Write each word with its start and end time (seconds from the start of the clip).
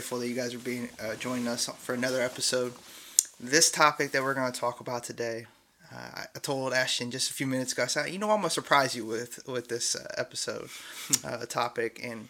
grateful 0.00 0.18
that 0.18 0.28
you 0.28 0.34
guys 0.34 0.54
are 0.54 0.58
being 0.60 0.88
uh, 0.98 1.14
joining 1.16 1.46
us 1.46 1.68
for 1.76 1.92
another 1.92 2.22
episode. 2.22 2.72
This 3.38 3.70
topic 3.70 4.12
that 4.12 4.22
we're 4.22 4.32
going 4.32 4.50
to 4.50 4.58
talk 4.58 4.80
about 4.80 5.04
today, 5.04 5.44
uh, 5.94 6.22
I 6.34 6.38
told 6.38 6.72
Ashton 6.72 7.10
just 7.10 7.30
a 7.30 7.34
few 7.34 7.46
minutes 7.46 7.74
ago. 7.74 7.82
I 7.82 7.86
said, 7.86 8.08
"You 8.08 8.18
know, 8.18 8.30
I'm 8.30 8.38
going 8.38 8.44
to 8.44 8.50
surprise 8.50 8.96
you 8.96 9.04
with 9.04 9.46
with 9.46 9.68
this 9.68 9.94
uh, 9.94 10.06
episode 10.16 10.70
uh, 11.24 11.44
topic," 11.44 12.00
and 12.02 12.28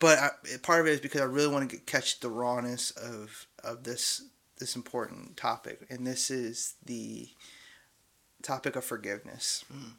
but 0.00 0.18
I, 0.18 0.30
part 0.60 0.80
of 0.80 0.88
it 0.88 0.94
is 0.94 1.00
because 1.00 1.20
I 1.20 1.24
really 1.26 1.52
want 1.52 1.70
to 1.70 1.76
get, 1.76 1.86
catch 1.86 2.18
the 2.18 2.30
rawness 2.30 2.90
of 2.90 3.46
of 3.62 3.84
this 3.84 4.24
this 4.58 4.74
important 4.74 5.36
topic, 5.36 5.86
and 5.88 6.04
this 6.04 6.32
is 6.32 6.74
the 6.84 7.28
topic 8.42 8.74
of 8.74 8.84
forgiveness. 8.84 9.64
Mm. 9.72 9.92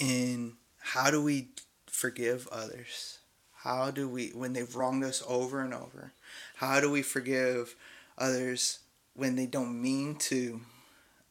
And 0.00 0.52
how 0.80 1.12
do 1.12 1.22
we 1.22 1.50
forgive 1.86 2.48
others? 2.48 3.18
How 3.64 3.90
do 3.90 4.06
we, 4.06 4.28
when 4.28 4.52
they've 4.52 4.76
wronged 4.76 5.04
us 5.04 5.22
over 5.26 5.60
and 5.62 5.72
over, 5.72 6.12
how 6.56 6.80
do 6.80 6.90
we 6.90 7.00
forgive 7.00 7.74
others 8.18 8.80
when 9.14 9.36
they 9.36 9.46
don't 9.46 9.80
mean 9.80 10.16
to 10.16 10.60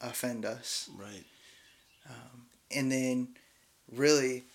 offend 0.02 0.44
us? 0.44 0.90
Right. 0.98 1.26
Um, 2.10 2.48
and 2.76 2.92
then, 2.92 3.28
really, 3.92 4.46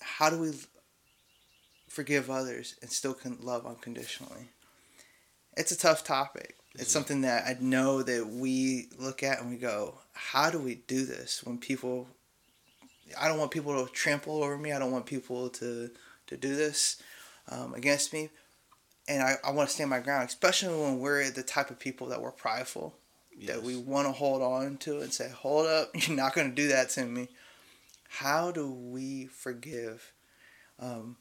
how 0.00 0.30
do 0.30 0.40
we 0.40 0.52
forgive 1.86 2.30
others 2.30 2.76
and 2.80 2.90
still 2.90 3.12
can 3.12 3.36
love 3.42 3.66
unconditionally? 3.66 4.48
It's 5.54 5.70
a 5.70 5.78
tough 5.78 6.04
topic. 6.04 6.56
It's 6.76 6.90
something 6.90 7.20
that 7.22 7.44
I 7.46 7.58
know 7.60 8.02
that 8.04 8.26
we 8.26 8.88
look 8.98 9.22
at 9.22 9.40
and 9.40 9.50
we 9.50 9.56
go, 9.56 9.98
how 10.14 10.48
do 10.48 10.58
we 10.58 10.76
do 10.86 11.04
this 11.04 11.44
when 11.44 11.58
people 11.58 12.08
I 13.18 13.28
don't 13.28 13.38
want 13.38 13.50
people 13.50 13.84
to 13.84 13.92
trample 13.92 14.42
over 14.42 14.58
me. 14.58 14.72
I 14.72 14.78
don't 14.78 14.92
want 14.92 15.06
people 15.06 15.48
to 15.50 15.90
to 16.26 16.36
do 16.36 16.54
this 16.54 17.02
um, 17.50 17.74
against 17.74 18.12
me. 18.12 18.30
And 19.08 19.22
I, 19.22 19.34
I 19.44 19.50
want 19.52 19.68
to 19.68 19.74
stand 19.74 19.90
my 19.90 20.00
ground, 20.00 20.28
especially 20.28 20.78
when 20.78 20.98
we're 20.98 21.30
the 21.30 21.42
type 21.42 21.70
of 21.70 21.78
people 21.78 22.08
that 22.08 22.20
we're 22.20 22.30
prideful, 22.30 22.94
yes. 23.36 23.54
that 23.54 23.62
we 23.62 23.76
want 23.76 24.06
to 24.06 24.12
hold 24.12 24.42
on 24.42 24.76
to 24.78 25.00
and 25.00 25.12
say, 25.12 25.30
hold 25.30 25.66
up, 25.66 25.90
you're 25.94 26.16
not 26.16 26.34
going 26.34 26.48
to 26.48 26.54
do 26.54 26.68
that 26.68 26.90
to 26.90 27.04
me. 27.04 27.28
How 28.08 28.50
do 28.50 28.70
we 28.70 29.26
forgive 29.26 30.12
um, 30.78 31.16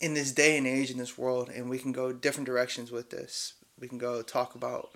in 0.00 0.14
this 0.14 0.32
day 0.32 0.56
and 0.56 0.66
age 0.66 0.90
in 0.90 0.98
this 0.98 1.16
world? 1.16 1.48
And 1.48 1.70
we 1.70 1.78
can 1.78 1.92
go 1.92 2.12
different 2.12 2.46
directions 2.46 2.90
with 2.90 3.10
this. 3.10 3.54
We 3.78 3.88
can 3.88 3.98
go 3.98 4.22
talk 4.22 4.54
about 4.54 4.90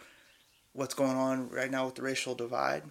what's 0.72 0.94
going 0.94 1.16
on 1.16 1.48
right 1.50 1.70
now 1.70 1.86
with 1.86 1.94
the 1.96 2.02
racial 2.02 2.34
divide. 2.34 2.82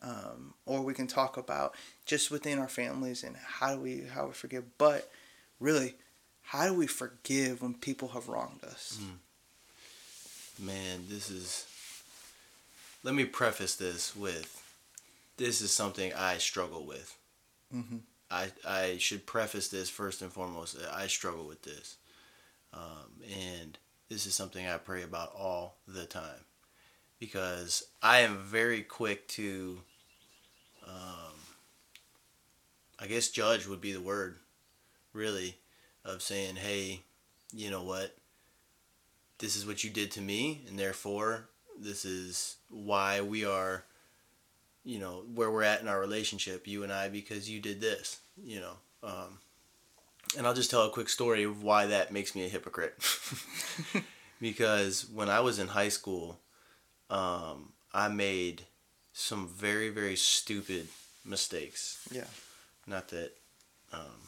Um, 0.00 0.54
or 0.64 0.82
we 0.82 0.94
can 0.94 1.08
talk 1.08 1.36
about 1.36 1.74
just 2.06 2.30
within 2.30 2.60
our 2.60 2.68
families 2.68 3.24
and 3.24 3.36
how 3.36 3.74
do 3.74 3.80
we 3.80 4.02
how 4.02 4.26
we 4.26 4.32
forgive. 4.32 4.78
But 4.78 5.10
really, 5.58 5.96
how 6.48 6.66
do 6.66 6.72
we 6.72 6.86
forgive 6.86 7.60
when 7.60 7.74
people 7.74 8.08
have 8.08 8.28
wronged 8.28 8.64
us? 8.64 8.98
Mm. 9.02 10.66
Man, 10.66 11.04
this 11.08 11.28
is. 11.30 11.66
Let 13.04 13.14
me 13.14 13.26
preface 13.26 13.76
this 13.76 14.16
with, 14.16 14.62
this 15.36 15.60
is 15.60 15.70
something 15.70 16.12
I 16.14 16.38
struggle 16.38 16.84
with. 16.84 17.16
Mm-hmm. 17.74 17.98
I 18.30 18.48
I 18.66 18.96
should 18.98 19.26
preface 19.26 19.68
this 19.68 19.90
first 19.90 20.22
and 20.22 20.32
foremost. 20.32 20.76
I 20.90 21.06
struggle 21.06 21.46
with 21.46 21.62
this, 21.62 21.96
um, 22.72 23.22
and 23.30 23.78
this 24.08 24.24
is 24.24 24.34
something 24.34 24.66
I 24.66 24.78
pray 24.78 25.02
about 25.02 25.32
all 25.38 25.76
the 25.86 26.06
time, 26.06 26.46
because 27.20 27.86
I 28.02 28.20
am 28.20 28.38
very 28.38 28.82
quick 28.82 29.28
to. 29.28 29.80
Um, 30.86 31.34
I 32.98 33.06
guess 33.06 33.28
judge 33.28 33.66
would 33.66 33.82
be 33.82 33.92
the 33.92 34.00
word, 34.00 34.36
really 35.12 35.58
of 36.04 36.22
saying, 36.22 36.56
hey, 36.56 37.02
you 37.52 37.70
know 37.70 37.82
what? 37.82 38.16
This 39.38 39.56
is 39.56 39.66
what 39.66 39.84
you 39.84 39.90
did 39.90 40.10
to 40.12 40.20
me, 40.20 40.62
and 40.68 40.78
therefore, 40.78 41.48
this 41.80 42.04
is 42.04 42.56
why 42.70 43.20
we 43.20 43.44
are, 43.44 43.84
you 44.84 44.98
know, 44.98 45.22
where 45.34 45.50
we're 45.50 45.62
at 45.62 45.80
in 45.80 45.88
our 45.88 46.00
relationship, 46.00 46.66
you 46.66 46.82
and 46.82 46.92
I, 46.92 47.08
because 47.08 47.48
you 47.48 47.60
did 47.60 47.80
this, 47.80 48.18
you 48.42 48.60
know. 48.60 48.72
Um, 49.02 49.38
and 50.36 50.46
I'll 50.46 50.54
just 50.54 50.70
tell 50.70 50.82
a 50.82 50.90
quick 50.90 51.08
story 51.08 51.44
of 51.44 51.62
why 51.62 51.86
that 51.86 52.12
makes 52.12 52.34
me 52.34 52.44
a 52.44 52.48
hypocrite. 52.48 52.94
because 54.40 55.08
when 55.08 55.28
I 55.28 55.40
was 55.40 55.58
in 55.58 55.68
high 55.68 55.88
school, 55.88 56.40
um, 57.10 57.72
I 57.94 58.08
made 58.08 58.64
some 59.12 59.48
very, 59.48 59.88
very 59.88 60.16
stupid 60.16 60.88
mistakes. 61.24 62.06
Yeah. 62.10 62.26
Not 62.86 63.08
that 63.08 63.32
um, 63.92 64.20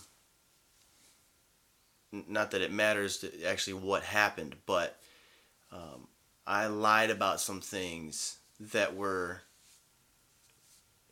not 2.13 2.51
that 2.51 2.61
it 2.61 2.73
matters 2.73 3.25
actually 3.47 3.75
what 3.75 4.03
happened, 4.03 4.57
but 4.67 5.01
um, 5.73 6.09
I 6.47 6.67
lied 6.67 7.11
about 7.11 7.41
some 7.41 7.61
things 7.61 8.39
that 8.59 8.97
were 8.97 9.43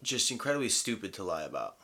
just 0.03 0.31
incredibly 0.31 0.69
stupid 0.69 1.13
to 1.15 1.25
lie 1.25 1.43
about. 1.45 1.77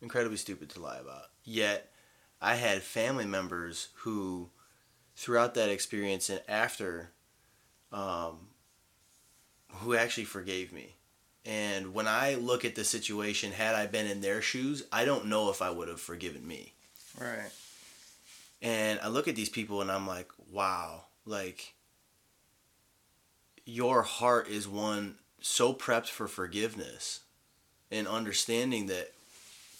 Incredibly 0.00 0.36
stupid 0.36 0.70
to 0.70 0.80
lie 0.80 0.98
about. 0.98 1.26
Yet, 1.44 1.92
I 2.40 2.54
had 2.54 2.82
family 2.82 3.24
members 3.24 3.88
who, 3.98 4.50
throughout 5.16 5.54
that 5.54 5.70
experience 5.70 6.28
and 6.28 6.40
after, 6.48 7.10
um, 7.92 8.48
who 9.76 9.94
actually 9.94 10.24
forgave 10.24 10.72
me. 10.72 10.94
And 11.44 11.94
when 11.94 12.08
I 12.08 12.34
look 12.34 12.64
at 12.64 12.74
the 12.74 12.84
situation, 12.84 13.52
had 13.52 13.74
I 13.74 13.86
been 13.86 14.06
in 14.06 14.20
their 14.20 14.42
shoes, 14.42 14.82
I 14.92 15.04
don't 15.04 15.26
know 15.26 15.50
if 15.50 15.62
I 15.62 15.70
would 15.70 15.88
have 15.88 16.00
forgiven 16.00 16.46
me. 16.46 16.74
Right. 17.18 17.50
And 18.62 18.98
I 19.02 19.08
look 19.08 19.28
at 19.28 19.36
these 19.36 19.48
people 19.48 19.80
and 19.80 19.90
I'm 19.90 20.06
like, 20.06 20.28
wow, 20.50 21.04
like 21.24 21.74
your 23.64 24.02
heart 24.02 24.48
is 24.48 24.66
one 24.66 25.16
so 25.40 25.72
prepped 25.72 26.08
for 26.08 26.26
forgiveness 26.26 27.20
and 27.90 28.08
understanding 28.08 28.86
that 28.86 29.12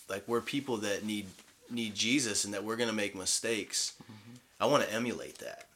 like 0.09 0.26
we're 0.26 0.41
people 0.41 0.76
that 0.78 1.04
need 1.04 1.26
need 1.70 1.94
Jesus 1.94 2.44
and 2.44 2.54
that 2.54 2.64
we're 2.64 2.76
gonna 2.76 2.92
make 2.92 3.14
mistakes. 3.14 3.94
Mm-hmm. 4.03 4.37
I 4.60 4.66
want 4.66 4.84
to 4.84 4.93
emulate 4.93 5.38
that. 5.38 5.66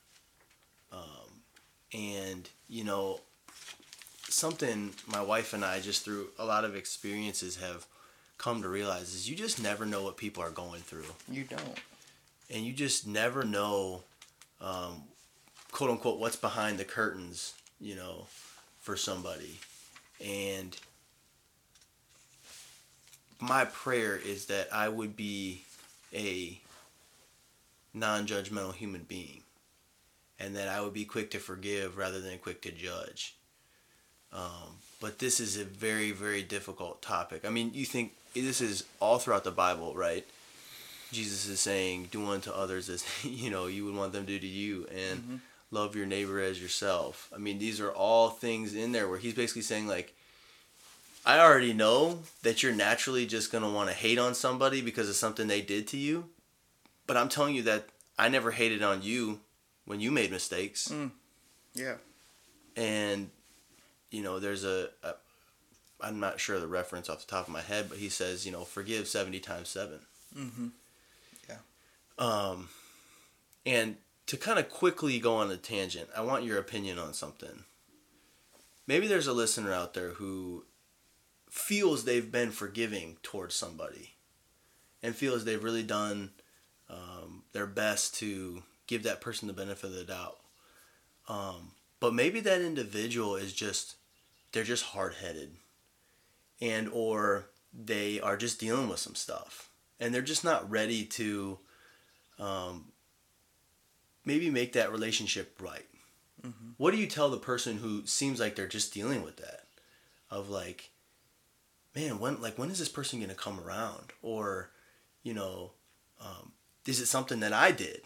Um, 0.93 1.43
and 1.93 2.49
you 2.69 2.85
know, 2.85 3.21
something 4.29 4.93
my 5.07 5.23
wife 5.23 5.53
and 5.53 5.65
I 5.65 5.81
just 5.81 6.05
through 6.05 6.29
a 6.39 6.45
lot 6.45 6.65
of 6.65 6.77
experiences 6.77 7.57
have 7.57 7.87
come 8.39 8.63
to 8.63 8.69
realize 8.69 9.15
is 9.15 9.29
you 9.29 9.37
just 9.37 9.63
never 9.63 9.85
know 9.85 10.03
what 10.03 10.17
people 10.17 10.43
are 10.43 10.51
going 10.51 10.81
through. 10.81 11.05
You 11.31 11.45
don't 11.45 11.79
and 12.53 12.65
you 12.65 12.73
just 12.73 13.07
never 13.07 13.45
know, 13.45 14.03
um, 14.61 15.03
quote 15.71 15.91
unquote, 15.91 16.19
what's 16.19 16.37
behind 16.37 16.79
the 16.79 16.85
curtains, 16.85 17.55
you 17.81 17.95
know, 17.95 18.27
for 18.81 18.97
somebody. 18.97 19.59
And 20.25 20.77
my 23.41 23.65
prayer 23.65 24.17
is 24.17 24.47
that 24.47 24.69
I 24.73 24.89
would 24.89 25.17
be 25.17 25.65
a 26.13 26.61
non 27.95 28.27
judgmental 28.27 28.75
human 28.75 29.03
being 29.03 29.43
and 30.39 30.57
that 30.57 30.69
I 30.69 30.81
would 30.81 30.95
be 30.95 31.05
quick 31.05 31.31
to 31.33 31.39
forgive 31.39 31.97
rather 31.97 32.21
than 32.21 32.39
quick 32.39 32.63
to 32.63 32.73
judge. 32.73 33.37
Um, 34.33 34.79
but 35.01 35.19
this 35.19 35.41
is 35.41 35.57
a 35.57 35.65
very, 35.65 36.13
very 36.13 36.43
difficult 36.43 37.03
topic. 37.03 37.45
I 37.45 37.51
mean, 37.51 37.73
you 37.75 37.85
think 37.85 38.13
this 38.35 38.61
is 38.61 38.85
all 39.01 39.19
throughout 39.19 39.45
the 39.45 39.51
Bible, 39.51 39.95
right? 39.95 40.27
Jesus 41.13 41.49
is 41.49 41.61
saying, 41.61 42.09
"Do 42.11 42.27
unto 42.27 42.51
others 42.51 42.89
as 42.89 43.05
you 43.25 43.51
know 43.51 43.67
you 43.67 43.85
would 43.85 43.95
want 43.95 44.13
them 44.13 44.27
to 44.27 44.33
do 44.33 44.39
to 44.39 44.47
you," 44.47 44.87
and 44.91 45.21
mm-hmm. 45.21 45.37
love 45.71 45.97
your 45.97 46.07
neighbor 46.07 46.41
as 46.41 46.61
yourself. 46.61 47.31
I 47.35 47.39
mean, 47.39 47.59
these 47.59 47.81
are 47.81 47.91
all 47.91 48.31
things 48.31 48.75
in 48.75 48.93
there 48.93 49.09
where 49.09 49.19
he's 49.19 49.35
basically 49.35 49.63
saying 49.63 49.87
like, 49.87 50.15
I 51.25 51.39
already 51.39 51.73
know 51.73 52.21
that 52.43 52.63
you're 52.63 52.75
naturally 52.75 53.27
just 53.27 53.53
gonna 53.53 53.71
want 53.71 53.89
to 53.89 53.95
hate 53.95 54.19
on 54.19 54.35
somebody 54.35 54.81
because 54.81 55.09
of 55.09 55.17
something 55.17 55.49
they 55.49 55.63
did 55.63 55.87
to 55.89 55.97
you, 55.97 56.27
but 57.07 57.17
I'm 57.17 57.29
telling 57.29 57.55
you 57.55 57.63
that 57.63 57.85
I 58.19 58.29
never 58.29 58.51
hated 58.51 58.83
on 58.83 59.03
you 59.03 59.41
when 59.85 60.01
you 60.01 60.11
made 60.11 60.31
mistakes. 60.31 60.89
Mm. 60.89 61.11
Yeah. 61.75 61.95
And 62.77 63.31
you 64.11 64.23
know, 64.23 64.39
there's 64.39 64.65
a, 64.65 64.91
a 65.03 65.15
I'm 66.03 66.21
not 66.21 66.41
sure 66.41 66.59
the 66.59 66.67
reference 66.67 67.09
off 67.09 67.21
the 67.21 67.31
top 67.31 67.47
of 67.47 67.53
my 67.53 67.61
head, 67.61 67.87
but 67.89 67.99
he 67.99 68.09
says, 68.09 68.47
you 68.47 68.53
know, 68.53 68.65
forgive 68.65 69.07
70 69.07 69.41
times 69.41 69.69
7. 69.69 69.99
Mm-hmm. 70.37 70.69
Um, 72.21 72.69
and 73.67 73.97
to 74.27 74.37
kind 74.37 74.59
of 74.59 74.69
quickly 74.69 75.19
go 75.19 75.37
on 75.37 75.51
a 75.51 75.57
tangent, 75.57 76.09
I 76.17 76.21
want 76.21 76.45
your 76.45 76.59
opinion 76.59 76.99
on 76.99 77.15
something. 77.15 77.65
Maybe 78.87 79.09
there's 79.09 79.27
a 79.27 79.33
listener 79.33 79.73
out 79.73 79.95
there 79.95 80.11
who 80.11 80.65
feels 81.49 82.05
they've 82.05 82.31
been 82.31 82.51
forgiving 82.53 83.17
towards 83.23 83.57
somebody 83.57 84.15
and 85.03 85.17
feels 85.17 85.45
they've 85.45 85.65
really 85.65 85.83
done 85.83 86.31
um, 86.89 87.43
their 87.53 87.67
best 87.67 88.15
to 88.17 88.63
give 88.87 89.03
that 89.05 89.21
person 89.21 89.49
the 89.49 89.55
benefit 89.55 89.87
of 89.87 89.95
the 89.95 90.05
doubt. 90.05 90.39
Um, 91.29 91.73
but 92.01 92.15
maybe 92.15 92.41
that 92.41 92.61
individual 92.61 93.37
is 93.37 93.53
just 93.53 93.97
they're 94.53 94.65
just 94.65 94.85
hard-headed 94.85 95.57
and 96.61 96.89
or 96.93 97.47
they 97.73 98.21
are 98.21 98.37
just 98.37 98.59
dealing 98.59 98.89
with 98.89 98.99
some 98.99 99.15
stuff 99.15 99.71
and 99.99 100.13
they're 100.13 100.23
just 100.23 100.45
not 100.45 100.69
ready 100.69 101.05
to 101.05 101.59
um, 102.41 102.87
maybe 104.25 104.51
make 104.51 104.73
that 104.73 104.91
relationship 104.91 105.61
right. 105.61 105.87
Mm-hmm. 106.45 106.71
What 106.79 106.93
do 106.93 106.97
you 106.97 107.07
tell 107.07 107.31
the 107.31 107.37
person 107.37 107.77
who 107.77 108.07
seems 108.07 108.41
like 108.41 108.57
they're 108.57 108.67
just 108.67 108.95
dealing 108.95 109.23
with 109.23 109.37
that? 109.37 109.67
Of 110.31 110.49
like, 110.49 110.91
man, 111.95 112.19
when 112.19 112.41
like 112.41 112.57
when 112.57 112.71
is 112.71 112.79
this 112.79 112.89
person 112.89 113.21
gonna 113.21 113.35
come 113.35 113.61
around? 113.61 114.13
Or, 114.23 114.71
you 115.23 115.35
know, 115.35 115.73
um, 116.21 116.53
is 116.87 117.01
it 117.01 117.07
something 117.07 117.41
that 117.41 117.53
I 117.53 117.73
did, 117.73 118.03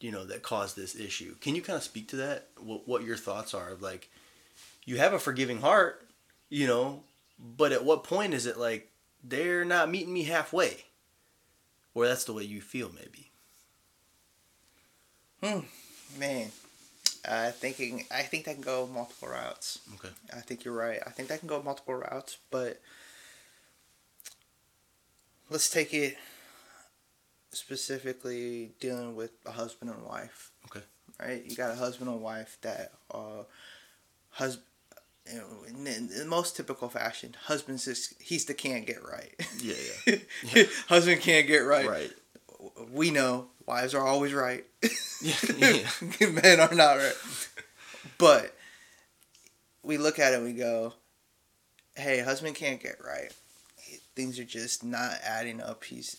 you 0.00 0.10
know, 0.10 0.24
that 0.26 0.42
caused 0.42 0.76
this 0.76 0.94
issue? 0.96 1.36
Can 1.40 1.54
you 1.54 1.62
kind 1.62 1.76
of 1.76 1.82
speak 1.82 2.08
to 2.08 2.16
that? 2.16 2.48
What 2.58 2.86
what 2.86 3.04
your 3.04 3.16
thoughts 3.16 3.54
are 3.54 3.70
of 3.70 3.82
like, 3.82 4.10
you 4.84 4.98
have 4.98 5.12
a 5.12 5.18
forgiving 5.18 5.60
heart, 5.60 6.06
you 6.48 6.66
know, 6.66 7.04
but 7.38 7.72
at 7.72 7.84
what 7.84 8.04
point 8.04 8.34
is 8.34 8.46
it 8.46 8.58
like 8.58 8.90
they're 9.22 9.64
not 9.64 9.90
meeting 9.90 10.12
me 10.12 10.24
halfway? 10.24 10.84
Or 11.94 12.06
that's 12.06 12.24
the 12.24 12.32
way 12.32 12.44
you 12.44 12.60
feel, 12.60 12.90
maybe. 12.94 13.29
Hmm, 15.42 15.60
man. 16.18 16.50
Uh, 17.26 17.50
thinking, 17.50 18.04
I 18.10 18.22
think 18.22 18.46
that 18.46 18.54
can 18.54 18.62
go 18.62 18.86
multiple 18.86 19.28
routes. 19.28 19.78
Okay. 19.94 20.12
I 20.34 20.40
think 20.40 20.64
you're 20.64 20.74
right. 20.74 21.00
I 21.06 21.10
think 21.10 21.28
that 21.28 21.40
can 21.40 21.48
go 21.48 21.62
multiple 21.62 21.94
routes, 21.94 22.38
but 22.50 22.80
let's 25.50 25.68
take 25.68 25.92
it 25.92 26.16
specifically 27.52 28.70
dealing 28.80 29.16
with 29.16 29.32
a 29.44 29.52
husband 29.52 29.90
and 29.90 30.04
wife. 30.04 30.50
Okay. 30.66 30.84
Right? 31.18 31.44
You 31.44 31.56
got 31.56 31.70
a 31.70 31.74
husband 31.74 32.08
and 32.08 32.22
wife 32.22 32.56
that 32.62 32.92
uh 33.12 33.42
husband 34.30 34.64
you 35.30 35.38
know, 35.38 35.46
in, 35.68 35.86
in 35.86 36.08
the 36.08 36.24
most 36.24 36.56
typical 36.56 36.88
fashion, 36.88 37.36
husband's 37.44 37.84
just 37.84 38.14
he's 38.20 38.46
the 38.46 38.54
can't 38.54 38.86
get 38.86 39.02
right. 39.04 39.34
Yeah, 39.60 39.74
yeah. 40.06 40.16
yeah. 40.54 40.62
Husband 40.88 41.20
can't 41.20 41.46
get 41.46 41.58
right. 41.58 41.88
Right. 41.88 42.12
We 42.90 43.10
know 43.10 43.48
wives 43.66 43.94
are 43.94 44.06
always 44.06 44.32
right. 44.32 44.64
yeah, 45.22 45.34
yeah. 46.20 46.28
Men 46.28 46.60
are 46.60 46.74
not 46.74 46.98
right. 46.98 47.16
But 48.18 48.54
we 49.82 49.96
look 49.96 50.18
at 50.18 50.32
it 50.32 50.36
and 50.36 50.44
we 50.44 50.52
go, 50.52 50.94
"Hey, 51.94 52.20
husband 52.20 52.56
can't 52.56 52.82
get 52.82 52.96
right. 53.04 53.32
Things 54.14 54.38
are 54.38 54.44
just 54.44 54.84
not 54.84 55.12
adding 55.24 55.60
up. 55.60 55.84
He's 55.84 56.16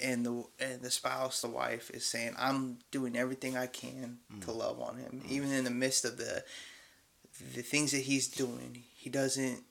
and 0.00 0.24
the 0.24 0.44
and 0.58 0.80
the 0.80 0.90
spouse, 0.90 1.42
the 1.42 1.48
wife, 1.48 1.90
is 1.90 2.04
saying, 2.04 2.34
"I'm 2.38 2.78
doing 2.90 3.16
everything 3.16 3.56
I 3.56 3.66
can 3.66 4.18
mm. 4.32 4.44
to 4.44 4.52
love 4.52 4.80
on 4.80 4.96
him, 4.96 5.22
mm. 5.24 5.30
even 5.30 5.52
in 5.52 5.64
the 5.64 5.70
midst 5.70 6.04
of 6.04 6.16
the 6.16 6.44
the 7.54 7.62
things 7.62 7.92
that 7.92 8.02
he's 8.02 8.28
doing. 8.28 8.84
He 8.96 9.10
doesn't. 9.10 9.62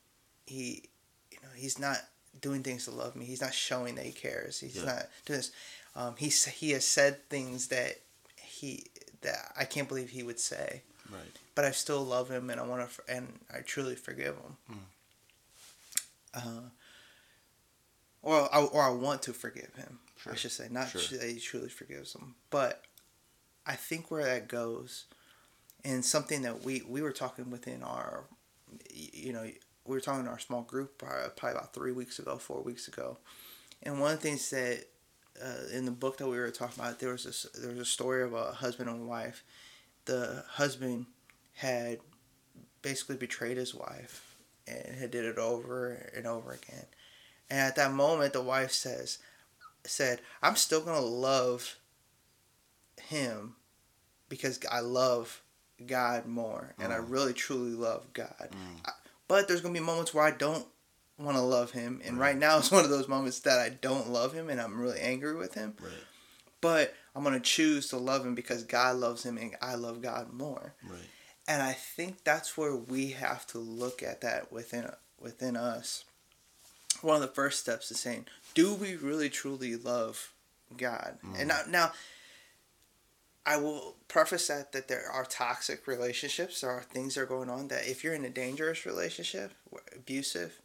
He, 0.45 0.89
you 1.31 1.37
know, 1.41 1.49
he's 1.55 1.79
not 1.79 1.97
doing 2.39 2.63
things 2.63 2.85
to 2.85 2.91
love 2.91 3.15
me. 3.15 3.25
He's 3.25 3.41
not 3.41 3.53
showing 3.53 3.95
that 3.95 4.05
he 4.05 4.11
cares. 4.11 4.59
He's 4.59 4.77
yeah. 4.77 4.85
not 4.85 5.07
doing 5.25 5.39
this. 5.39 5.51
Um, 5.95 6.15
he 6.17 6.29
he 6.29 6.71
has 6.71 6.85
said 6.85 7.29
things 7.29 7.67
that 7.67 7.99
he 8.37 8.85
that 9.21 9.53
I 9.57 9.65
can't 9.65 9.87
believe 9.87 10.09
he 10.09 10.23
would 10.23 10.39
say. 10.39 10.83
Right. 11.11 11.21
But 11.55 11.65
I 11.65 11.71
still 11.71 12.03
love 12.03 12.29
him, 12.29 12.49
and 12.49 12.59
I 12.59 12.63
want 12.63 12.89
to, 12.89 13.13
and 13.13 13.27
I 13.53 13.59
truly 13.59 13.95
forgive 13.95 14.35
him. 14.35 14.57
Mm. 14.71 14.77
Uh, 16.33 16.69
or 18.21 18.55
I, 18.55 18.61
or 18.61 18.81
I 18.81 18.89
want 18.91 19.21
to 19.23 19.33
forgive 19.33 19.73
him. 19.75 19.99
Sure. 20.17 20.33
I 20.33 20.35
should 20.35 20.51
say, 20.51 20.67
not 20.69 20.89
sure. 20.89 21.17
that 21.17 21.27
he 21.27 21.39
truly 21.39 21.69
forgives 21.69 22.13
him, 22.13 22.35
but 22.51 22.83
I 23.65 23.75
think 23.75 24.11
where 24.11 24.23
that 24.23 24.47
goes, 24.47 25.05
and 25.83 26.05
something 26.05 26.43
that 26.43 26.63
we 26.63 26.83
we 26.87 27.01
were 27.01 27.11
talking 27.11 27.49
within 27.49 27.83
our, 27.83 28.25
you 28.93 29.33
know, 29.33 29.43
we 29.43 29.95
were 29.95 29.99
talking 29.99 30.21
in 30.21 30.27
our 30.27 30.39
small 30.39 30.61
group 30.61 30.97
probably, 30.99 31.29
probably 31.35 31.57
about 31.57 31.73
three 31.73 31.91
weeks 31.91 32.19
ago, 32.19 32.37
four 32.37 32.61
weeks 32.61 32.87
ago, 32.87 33.17
and 33.83 33.99
one 33.99 34.13
of 34.13 34.21
the 34.21 34.23
things 34.27 34.49
that 34.51 34.85
uh, 35.43 35.75
in 35.75 35.85
the 35.85 35.91
book 35.91 36.17
that 36.17 36.27
we 36.27 36.37
were 36.37 36.51
talking 36.51 36.81
about, 36.83 36.99
there 36.99 37.11
was 37.11 37.23
this 37.23 37.45
there 37.57 37.71
was 37.71 37.79
a 37.79 37.85
story 37.85 38.23
of 38.23 38.33
a 38.33 38.51
husband 38.51 38.89
and 38.89 39.07
wife. 39.07 39.43
The 40.05 40.43
husband 40.47 41.05
had 41.55 41.99
basically 42.81 43.17
betrayed 43.17 43.57
his 43.57 43.73
wife 43.75 44.35
and 44.67 44.95
had 44.95 45.11
did 45.11 45.25
it 45.25 45.37
over 45.37 46.11
and 46.15 46.25
over 46.25 46.51
again. 46.51 46.85
And 47.49 47.59
at 47.59 47.75
that 47.75 47.93
moment, 47.93 48.33
the 48.33 48.41
wife 48.41 48.71
says, 48.71 49.19
"said 49.83 50.21
I'm 50.41 50.55
still 50.55 50.81
gonna 50.81 51.01
love 51.01 51.77
him 53.01 53.55
because 54.29 54.59
I 54.71 54.79
love 54.79 55.41
God 55.85 56.25
more, 56.25 56.73
and 56.79 56.91
mm. 56.91 56.95
I 56.95 56.97
really 56.97 57.33
truly 57.33 57.73
love 57.73 58.13
God. 58.13 58.49
Mm. 58.51 58.85
I, 58.85 58.91
but 59.27 59.47
there's 59.47 59.61
gonna 59.61 59.73
be 59.73 59.79
moments 59.79 60.13
where 60.13 60.23
I 60.23 60.31
don't 60.31 60.67
want 61.23 61.37
to 61.37 61.43
love 61.43 61.71
him, 61.71 62.01
and 62.05 62.19
right. 62.19 62.29
right. 62.29 62.37
now 62.37 62.57
it's 62.57 62.71
one 62.71 62.83
of 62.83 62.89
those 62.89 63.07
moments 63.07 63.39
that 63.41 63.59
I 63.59 63.69
don't 63.69 64.09
love 64.09 64.33
him, 64.33 64.49
and 64.49 64.59
I'm 64.59 64.79
really 64.79 64.99
angry 64.99 65.35
with 65.35 65.53
him. 65.53 65.75
Right. 65.81 65.91
But 66.61 66.93
I'm 67.15 67.23
gonna 67.23 67.39
choose 67.39 67.87
to 67.89 67.97
love 67.97 68.25
him 68.25 68.35
because 68.35 68.63
God 68.63 68.97
loves 68.97 69.25
him, 69.25 69.37
and 69.37 69.55
I 69.61 69.75
love 69.75 70.01
God 70.01 70.31
more. 70.31 70.73
Right. 70.87 70.99
And 71.47 71.61
I 71.61 71.73
think 71.73 72.23
that's 72.23 72.55
where 72.55 72.75
we 72.75 73.11
have 73.11 73.47
to 73.47 73.57
look 73.57 74.03
at 74.03 74.21
that 74.21 74.51
within 74.51 74.89
within 75.19 75.55
us. 75.55 76.05
One 77.01 77.15
of 77.15 77.21
the 77.21 77.27
first 77.27 77.59
steps 77.59 77.89
is 77.89 77.99
saying, 77.99 78.27
do 78.53 78.73
we 78.73 78.95
really 78.95 79.29
truly 79.29 79.75
love 79.75 80.33
God? 80.77 81.17
Mm. 81.25 81.39
And 81.39 81.47
now, 81.47 81.61
now 81.67 81.91
I 83.45 83.57
will 83.57 83.95
preface 84.07 84.47
that 84.47 84.71
that 84.73 84.87
there 84.87 85.09
are 85.09 85.25
toxic 85.25 85.87
relationships. 85.87 86.61
There 86.61 86.69
are 86.69 86.83
things 86.83 87.15
that 87.15 87.21
are 87.21 87.25
going 87.25 87.49
on 87.49 87.69
that 87.69 87.87
if 87.87 88.03
you're 88.03 88.13
in 88.13 88.25
a 88.25 88.29
dangerous 88.29 88.85
relationship, 88.85 89.53
abusive, 89.95 90.61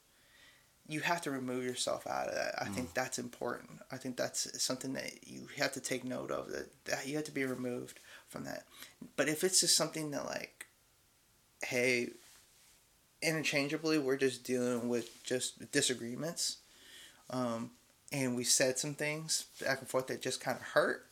you 0.88 1.00
have 1.00 1.20
to 1.22 1.30
remove 1.30 1.64
yourself 1.64 2.06
out 2.06 2.28
of 2.28 2.34
that. 2.34 2.54
I 2.60 2.66
mm. 2.66 2.74
think 2.74 2.94
that's 2.94 3.18
important. 3.18 3.80
I 3.90 3.96
think 3.96 4.16
that's 4.16 4.62
something 4.62 4.92
that 4.92 5.26
you 5.26 5.48
have 5.58 5.72
to 5.72 5.80
take 5.80 6.04
note 6.04 6.30
of. 6.30 6.50
That, 6.50 6.84
that 6.84 7.06
you 7.06 7.16
have 7.16 7.24
to 7.24 7.32
be 7.32 7.44
removed 7.44 8.00
from 8.28 8.44
that. 8.44 8.64
But 9.16 9.28
if 9.28 9.42
it's 9.42 9.60
just 9.60 9.76
something 9.76 10.10
that 10.12 10.26
like, 10.26 10.66
hey, 11.64 12.10
interchangeably, 13.22 13.98
we're 13.98 14.16
just 14.16 14.44
dealing 14.44 14.88
with 14.88 15.22
just 15.24 15.72
disagreements, 15.72 16.58
um, 17.30 17.70
and 18.12 18.36
we 18.36 18.44
said 18.44 18.78
some 18.78 18.94
things 18.94 19.46
back 19.60 19.80
and 19.80 19.88
forth 19.88 20.06
that 20.06 20.22
just 20.22 20.40
kind 20.40 20.56
of 20.56 20.62
hurt. 20.62 21.06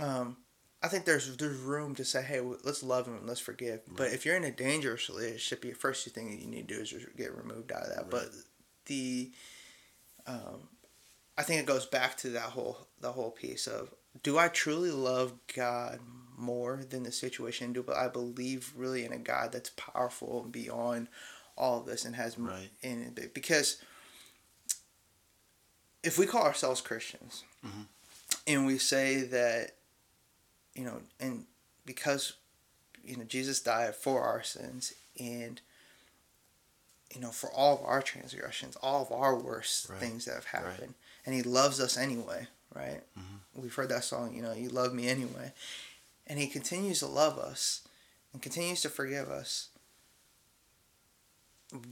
Um, 0.00 0.36
I 0.82 0.88
think 0.88 1.04
there's 1.04 1.36
there's 1.36 1.58
room 1.58 1.94
to 1.96 2.04
say, 2.04 2.22
hey, 2.22 2.40
let's 2.40 2.82
love 2.82 3.06
him 3.06 3.16
and 3.16 3.26
let's 3.26 3.40
forgive. 3.40 3.80
Right. 3.88 3.96
But 3.96 4.06
if 4.12 4.24
you're 4.24 4.36
in 4.36 4.44
a 4.44 4.50
dangerous 4.50 5.08
relationship, 5.10 5.62
the 5.62 5.72
first 5.72 6.08
thing 6.08 6.30
that 6.30 6.40
you 6.40 6.46
need 6.46 6.68
to 6.68 6.74
do 6.76 6.80
is 6.80 6.94
get 7.16 7.36
removed 7.36 7.72
out 7.72 7.82
of 7.82 7.88
that. 7.88 8.02
Right. 8.02 8.10
But 8.10 8.28
the, 8.88 9.30
um, 10.26 10.68
I 11.38 11.42
think 11.42 11.60
it 11.60 11.66
goes 11.66 11.86
back 11.86 12.16
to 12.18 12.30
that 12.30 12.42
whole 12.42 12.88
the 13.00 13.12
whole 13.12 13.30
piece 13.30 13.66
of 13.68 13.94
do 14.22 14.38
I 14.38 14.48
truly 14.48 14.90
love 14.90 15.32
God 15.54 16.00
more 16.36 16.80
than 16.88 17.04
the 17.04 17.12
situation? 17.12 17.72
Do 17.72 17.84
I 17.94 18.08
believe 18.08 18.72
really 18.76 19.04
in 19.04 19.12
a 19.12 19.18
God 19.18 19.52
that's 19.52 19.70
powerful 19.70 20.42
and 20.42 20.52
beyond 20.52 21.08
all 21.56 21.80
of 21.80 21.86
this 21.86 22.04
and 22.04 22.16
has 22.16 22.38
right. 22.38 22.70
in 22.82 23.12
it? 23.16 23.34
Because 23.34 23.80
if 26.02 26.18
we 26.18 26.26
call 26.26 26.42
ourselves 26.42 26.80
Christians 26.80 27.44
mm-hmm. 27.64 27.82
and 28.46 28.66
we 28.66 28.78
say 28.78 29.22
that 29.22 29.72
you 30.74 30.84
know, 30.84 31.00
and 31.18 31.44
because 31.84 32.34
you 33.04 33.16
know 33.16 33.24
Jesus 33.24 33.60
died 33.60 33.96
for 33.96 34.22
our 34.22 34.42
sins 34.42 34.94
and 35.18 35.60
you 37.14 37.20
know 37.20 37.30
for 37.30 37.50
all 37.50 37.78
of 37.78 37.84
our 37.84 38.02
transgressions, 38.02 38.76
all 38.76 39.02
of 39.02 39.12
our 39.12 39.36
worst 39.36 39.88
right. 39.88 39.98
things 39.98 40.24
that 40.24 40.34
have 40.34 40.44
happened, 40.46 40.78
right. 40.80 41.26
and 41.26 41.34
He 41.34 41.42
loves 41.42 41.80
us 41.80 41.96
anyway, 41.96 42.46
right? 42.74 43.02
Mm-hmm. 43.18 43.62
We've 43.62 43.74
heard 43.74 43.88
that 43.88 44.04
song, 44.04 44.34
you 44.34 44.42
know, 44.42 44.52
you 44.52 44.68
love 44.68 44.94
me 44.94 45.08
anyway, 45.08 45.52
and 46.26 46.38
He 46.38 46.46
continues 46.46 47.00
to 47.00 47.06
love 47.06 47.38
us 47.38 47.86
and 48.32 48.42
continues 48.42 48.80
to 48.82 48.88
forgive 48.88 49.28
us. 49.28 49.68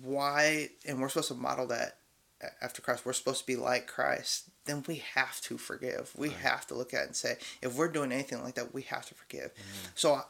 Why? 0.02 0.70
And 0.86 1.00
we're 1.00 1.08
supposed 1.08 1.28
to 1.28 1.34
model 1.34 1.66
that 1.66 1.98
after 2.62 2.80
Christ. 2.80 3.04
We're 3.04 3.12
supposed 3.12 3.40
to 3.40 3.46
be 3.46 3.56
like 3.56 3.86
Christ 3.86 4.48
then 4.66 4.84
we 4.86 5.02
have 5.14 5.40
to 5.42 5.56
forgive. 5.56 6.12
We 6.16 6.28
right. 6.28 6.36
have 6.38 6.66
to 6.66 6.74
look 6.74 6.92
at 6.92 7.02
it 7.02 7.06
and 7.06 7.16
say, 7.16 7.38
if 7.62 7.76
we're 7.76 7.88
doing 7.88 8.12
anything 8.12 8.42
like 8.42 8.56
that, 8.56 8.74
we 8.74 8.82
have 8.82 9.06
to 9.06 9.14
forgive. 9.14 9.54
Mm-hmm. 9.54 9.86
So, 9.94 10.20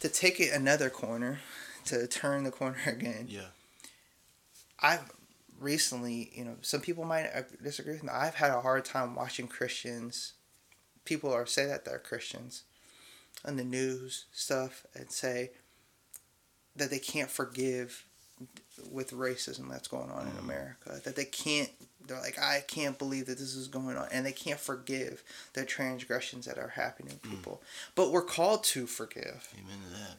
to 0.00 0.08
take 0.08 0.40
it 0.40 0.52
another 0.52 0.90
corner, 0.90 1.38
to 1.86 2.06
turn 2.06 2.44
the 2.44 2.50
corner 2.50 2.78
again. 2.86 3.26
Yeah. 3.28 3.42
I've 4.80 5.10
recently, 5.58 6.30
you 6.34 6.44
know, 6.44 6.56
some 6.62 6.80
people 6.80 7.04
might 7.04 7.30
disagree 7.62 7.94
with 7.94 8.02
me. 8.02 8.10
I've 8.12 8.34
had 8.34 8.50
a 8.50 8.60
hard 8.60 8.84
time 8.84 9.14
watching 9.14 9.48
Christians. 9.48 10.34
People 11.04 11.32
are 11.32 11.46
say 11.46 11.66
that 11.66 11.84
they're 11.84 11.98
Christians, 11.98 12.64
on 13.44 13.56
the 13.56 13.64
news 13.64 14.26
stuff, 14.32 14.86
and 14.94 15.10
say 15.10 15.50
that 16.76 16.90
they 16.90 16.98
can't 16.98 17.30
forgive 17.30 18.06
with 18.90 19.12
racism 19.12 19.70
that's 19.70 19.88
going 19.88 20.10
on 20.10 20.26
mm. 20.26 20.32
in 20.32 20.38
America. 20.38 21.00
That 21.04 21.16
they 21.16 21.24
can't 21.24 21.70
they're 22.06 22.20
like, 22.20 22.38
I 22.38 22.62
can't 22.66 22.98
believe 22.98 23.26
that 23.26 23.38
this 23.38 23.54
is 23.54 23.68
going 23.68 23.96
on, 23.96 24.08
and 24.12 24.26
they 24.26 24.32
can't 24.32 24.60
forgive 24.60 25.22
the 25.54 25.64
transgressions 25.64 26.46
that 26.46 26.58
are 26.58 26.68
happening 26.68 27.18
to 27.22 27.28
mm. 27.28 27.30
people. 27.30 27.62
Mm. 27.62 27.90
But 27.94 28.12
we're 28.12 28.22
called 28.22 28.64
to 28.64 28.86
forgive. 28.86 29.48
Amen 29.54 29.78
to 29.86 29.98
that. 29.98 30.16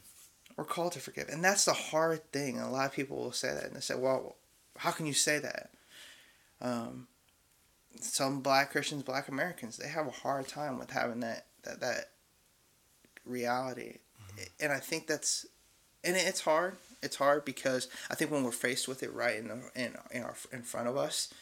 We're 0.58 0.64
called 0.64 0.94
to 0.94 1.00
forgive, 1.00 1.30
and 1.30 1.44
that's 1.44 1.66
the 1.66 1.74
hard 1.74 2.32
thing. 2.32 2.60
a 2.60 2.72
lot 2.72 2.86
of 2.86 2.94
people 2.94 3.18
will 3.18 3.34
say 3.34 3.54
that, 3.54 3.66
and 3.66 3.76
they 3.76 3.82
say, 3.82 3.96
"Well, 3.96 4.38
how 4.78 4.92
can 4.92 5.06
you 5.06 5.14
say 5.14 5.40
that?" 5.40 5.72
Um, 6.62 7.08
some 8.00 8.42
black 8.42 8.72
Christians, 8.72 9.04
black 9.04 9.28
Americans, 9.28 9.78
they 9.78 9.88
have 9.88 10.08
a 10.08 10.12
hard 10.12 10.48
time 10.48 10.78
with 10.78 10.92
having 10.92 11.20
that 11.22 11.46
that, 11.64 11.80
that 11.82 12.12
reality. 13.26 13.98
Mm-hmm. 14.28 14.44
And 14.60 14.74
I 14.74 14.80
think 14.80 15.08
that's 15.08 15.46
and 16.04 16.16
it's 16.16 16.42
hard. 16.42 16.78
It's 17.02 17.18
hard 17.18 17.46
because 17.46 17.88
I 18.10 18.16
think 18.16 18.32
when 18.32 18.44
we're 18.44 18.52
faced 18.52 18.88
with 18.88 19.04
it 19.04 19.14
right 19.14 19.38
in 19.38 19.48
the, 19.48 19.72
in 19.76 19.96
in 20.12 20.24
our 20.24 20.36
in 20.52 20.62
front 20.62 20.88
of 20.88 20.98
us, 20.98 21.34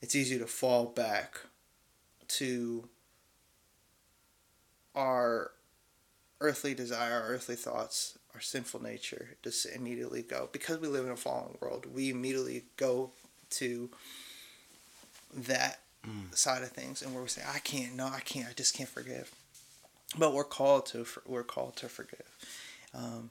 it's 0.00 0.14
easy 0.14 0.38
to 0.38 0.46
fall 0.46 0.86
back 0.86 1.38
to 2.28 2.88
our 4.94 5.52
earthly 6.40 6.74
desire, 6.74 7.22
our 7.22 7.28
earthly 7.28 7.56
thoughts, 7.56 8.18
our 8.34 8.40
sinful 8.40 8.82
nature 8.82 9.36
just 9.42 9.66
immediately 9.66 10.22
go 10.22 10.48
because 10.52 10.78
we 10.78 10.88
live 10.88 11.04
in 11.04 11.12
a 11.12 11.16
fallen 11.16 11.56
world. 11.60 11.86
We 11.92 12.10
immediately 12.10 12.64
go 12.76 13.10
to 13.50 13.90
that 15.34 15.80
mm. 16.06 16.34
side 16.34 16.62
of 16.62 16.70
things, 16.70 17.02
and 17.02 17.12
where 17.14 17.22
we 17.22 17.28
say, 17.28 17.42
"I 17.46 17.58
can't, 17.58 17.94
no, 17.94 18.06
I 18.06 18.20
can't, 18.20 18.48
I 18.48 18.52
just 18.52 18.74
can't 18.74 18.88
forgive." 18.88 19.32
But 20.18 20.34
we're 20.34 20.44
called 20.44 20.86
to 20.86 21.06
we're 21.26 21.42
called 21.42 21.76
to 21.76 21.88
forgive. 21.88 22.36
Um, 22.94 23.30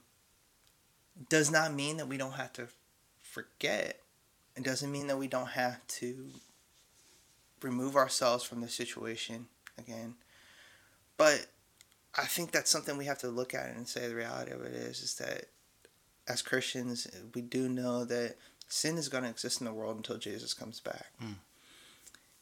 does 1.29 1.51
not 1.51 1.73
mean 1.73 1.97
that 1.97 2.07
we 2.07 2.17
don't 2.17 2.33
have 2.33 2.53
to 2.53 2.67
forget. 3.21 3.99
It 4.55 4.63
doesn't 4.63 4.91
mean 4.91 5.07
that 5.07 5.17
we 5.17 5.27
don't 5.27 5.49
have 5.49 5.85
to 5.87 6.27
remove 7.61 7.95
ourselves 7.95 8.43
from 8.43 8.61
the 8.61 8.69
situation 8.69 9.47
again. 9.77 10.15
But 11.17 11.47
I 12.17 12.25
think 12.25 12.51
that's 12.51 12.69
something 12.69 12.97
we 12.97 13.05
have 13.05 13.19
to 13.19 13.29
look 13.29 13.53
at 13.53 13.69
and 13.69 13.87
say 13.87 14.07
the 14.07 14.15
reality 14.15 14.51
of 14.51 14.61
it 14.61 14.73
is 14.73 15.01
is 15.01 15.15
that 15.15 15.45
as 16.27 16.41
Christians 16.41 17.07
we 17.33 17.41
do 17.41 17.69
know 17.69 18.05
that 18.05 18.35
sin 18.67 18.97
is 18.97 19.09
going 19.09 19.23
to 19.23 19.29
exist 19.29 19.61
in 19.61 19.65
the 19.65 19.73
world 19.73 19.97
until 19.97 20.17
Jesus 20.17 20.53
comes 20.53 20.79
back. 20.79 21.07
Mm. 21.23 21.35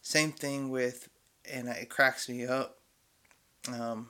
Same 0.01 0.31
thing 0.31 0.69
with, 0.69 1.09
and 1.51 1.67
it 1.67 1.89
cracks 1.89 2.29
me 2.29 2.45
up. 2.45 2.77
Um, 3.67 4.09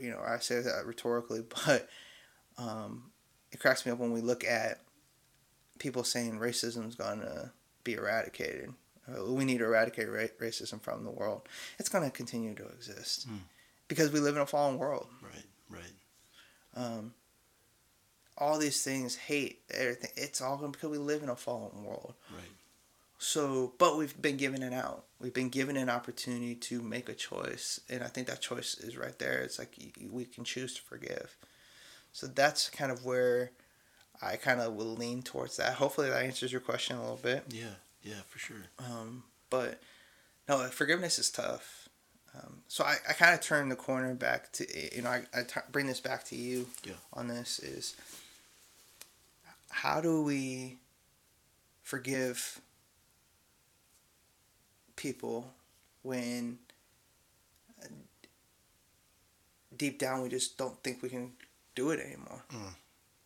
you 0.00 0.10
know, 0.10 0.20
I 0.20 0.38
say 0.38 0.60
that 0.60 0.86
rhetorically, 0.86 1.42
but 1.66 1.88
um, 2.58 3.10
it 3.52 3.60
cracks 3.60 3.86
me 3.86 3.92
up 3.92 3.98
when 3.98 4.12
we 4.12 4.20
look 4.20 4.44
at 4.44 4.80
people 5.78 6.04
saying 6.04 6.38
racism 6.38 6.88
is 6.88 6.94
going 6.94 7.20
to 7.20 7.52
be 7.84 7.94
eradicated. 7.94 8.72
Uh, 9.08 9.32
we 9.32 9.44
need 9.44 9.58
to 9.58 9.64
eradicate 9.64 10.08
ra- 10.08 10.26
racism 10.40 10.80
from 10.80 11.04
the 11.04 11.10
world. 11.10 11.48
It's 11.78 11.88
going 11.88 12.04
to 12.04 12.10
continue 12.10 12.54
to 12.54 12.66
exist 12.66 13.28
mm. 13.28 13.38
Because 13.88 14.12
we 14.12 14.20
live 14.20 14.36
in 14.36 14.42
a 14.42 14.46
fallen 14.46 14.78
world. 14.78 15.06
Right, 15.22 15.44
right. 15.70 15.82
Um, 16.74 17.14
all 18.38 18.58
these 18.58 18.82
things, 18.82 19.16
hate, 19.16 19.62
everything, 19.70 20.10
it's 20.16 20.40
all 20.40 20.56
because 20.56 20.90
we 20.90 20.98
live 20.98 21.22
in 21.22 21.28
a 21.28 21.36
fallen 21.36 21.84
world. 21.84 22.14
Right. 22.30 22.48
So, 23.18 23.72
but 23.78 23.96
we've 23.96 24.20
been 24.20 24.36
given 24.36 24.62
it 24.62 24.74
out. 24.74 25.04
We've 25.20 25.32
been 25.32 25.48
given 25.48 25.76
an 25.76 25.88
opportunity 25.88 26.54
to 26.54 26.82
make 26.82 27.08
a 27.08 27.14
choice, 27.14 27.80
and 27.88 28.04
I 28.04 28.08
think 28.08 28.26
that 28.26 28.42
choice 28.42 28.74
is 28.74 28.96
right 28.96 29.18
there. 29.18 29.40
It's 29.40 29.58
like 29.58 29.74
we 30.10 30.26
can 30.26 30.44
choose 30.44 30.74
to 30.74 30.82
forgive. 30.82 31.34
So 32.12 32.26
that's 32.26 32.68
kind 32.68 32.92
of 32.92 33.04
where 33.06 33.52
I 34.20 34.36
kind 34.36 34.60
of 34.60 34.74
will 34.74 34.94
lean 34.94 35.22
towards 35.22 35.56
that. 35.56 35.74
Hopefully, 35.74 36.10
that 36.10 36.24
answers 36.24 36.52
your 36.52 36.60
question 36.60 36.96
a 36.96 37.00
little 37.00 37.20
bit. 37.22 37.44
Yeah, 37.48 37.76
yeah, 38.02 38.20
for 38.28 38.38
sure. 38.38 38.64
Um, 38.78 39.24
but 39.48 39.80
no, 40.46 40.58
forgiveness 40.68 41.18
is 41.18 41.30
tough. 41.30 41.85
Um, 42.36 42.58
so 42.68 42.84
I, 42.84 42.96
I 43.08 43.12
kind 43.12 43.34
of 43.34 43.40
turn 43.40 43.68
the 43.68 43.76
corner 43.76 44.14
back 44.14 44.52
to 44.52 44.94
you 44.94 45.02
know 45.02 45.10
I, 45.10 45.22
I 45.34 45.42
t- 45.42 45.60
bring 45.72 45.86
this 45.86 46.00
back 46.00 46.24
to 46.24 46.36
you 46.36 46.66
yeah. 46.84 46.94
on 47.12 47.28
this 47.28 47.58
is 47.58 47.96
how 49.70 50.00
do 50.00 50.22
we 50.22 50.76
forgive 51.82 52.60
people 54.96 55.52
when 56.02 56.58
uh, 57.82 57.86
deep 59.76 59.98
down 59.98 60.22
we 60.22 60.28
just 60.28 60.58
don't 60.58 60.82
think 60.82 61.02
we 61.02 61.08
can 61.08 61.32
do 61.74 61.90
it 61.90 62.00
anymore. 62.00 62.42
Mm. 62.52 62.74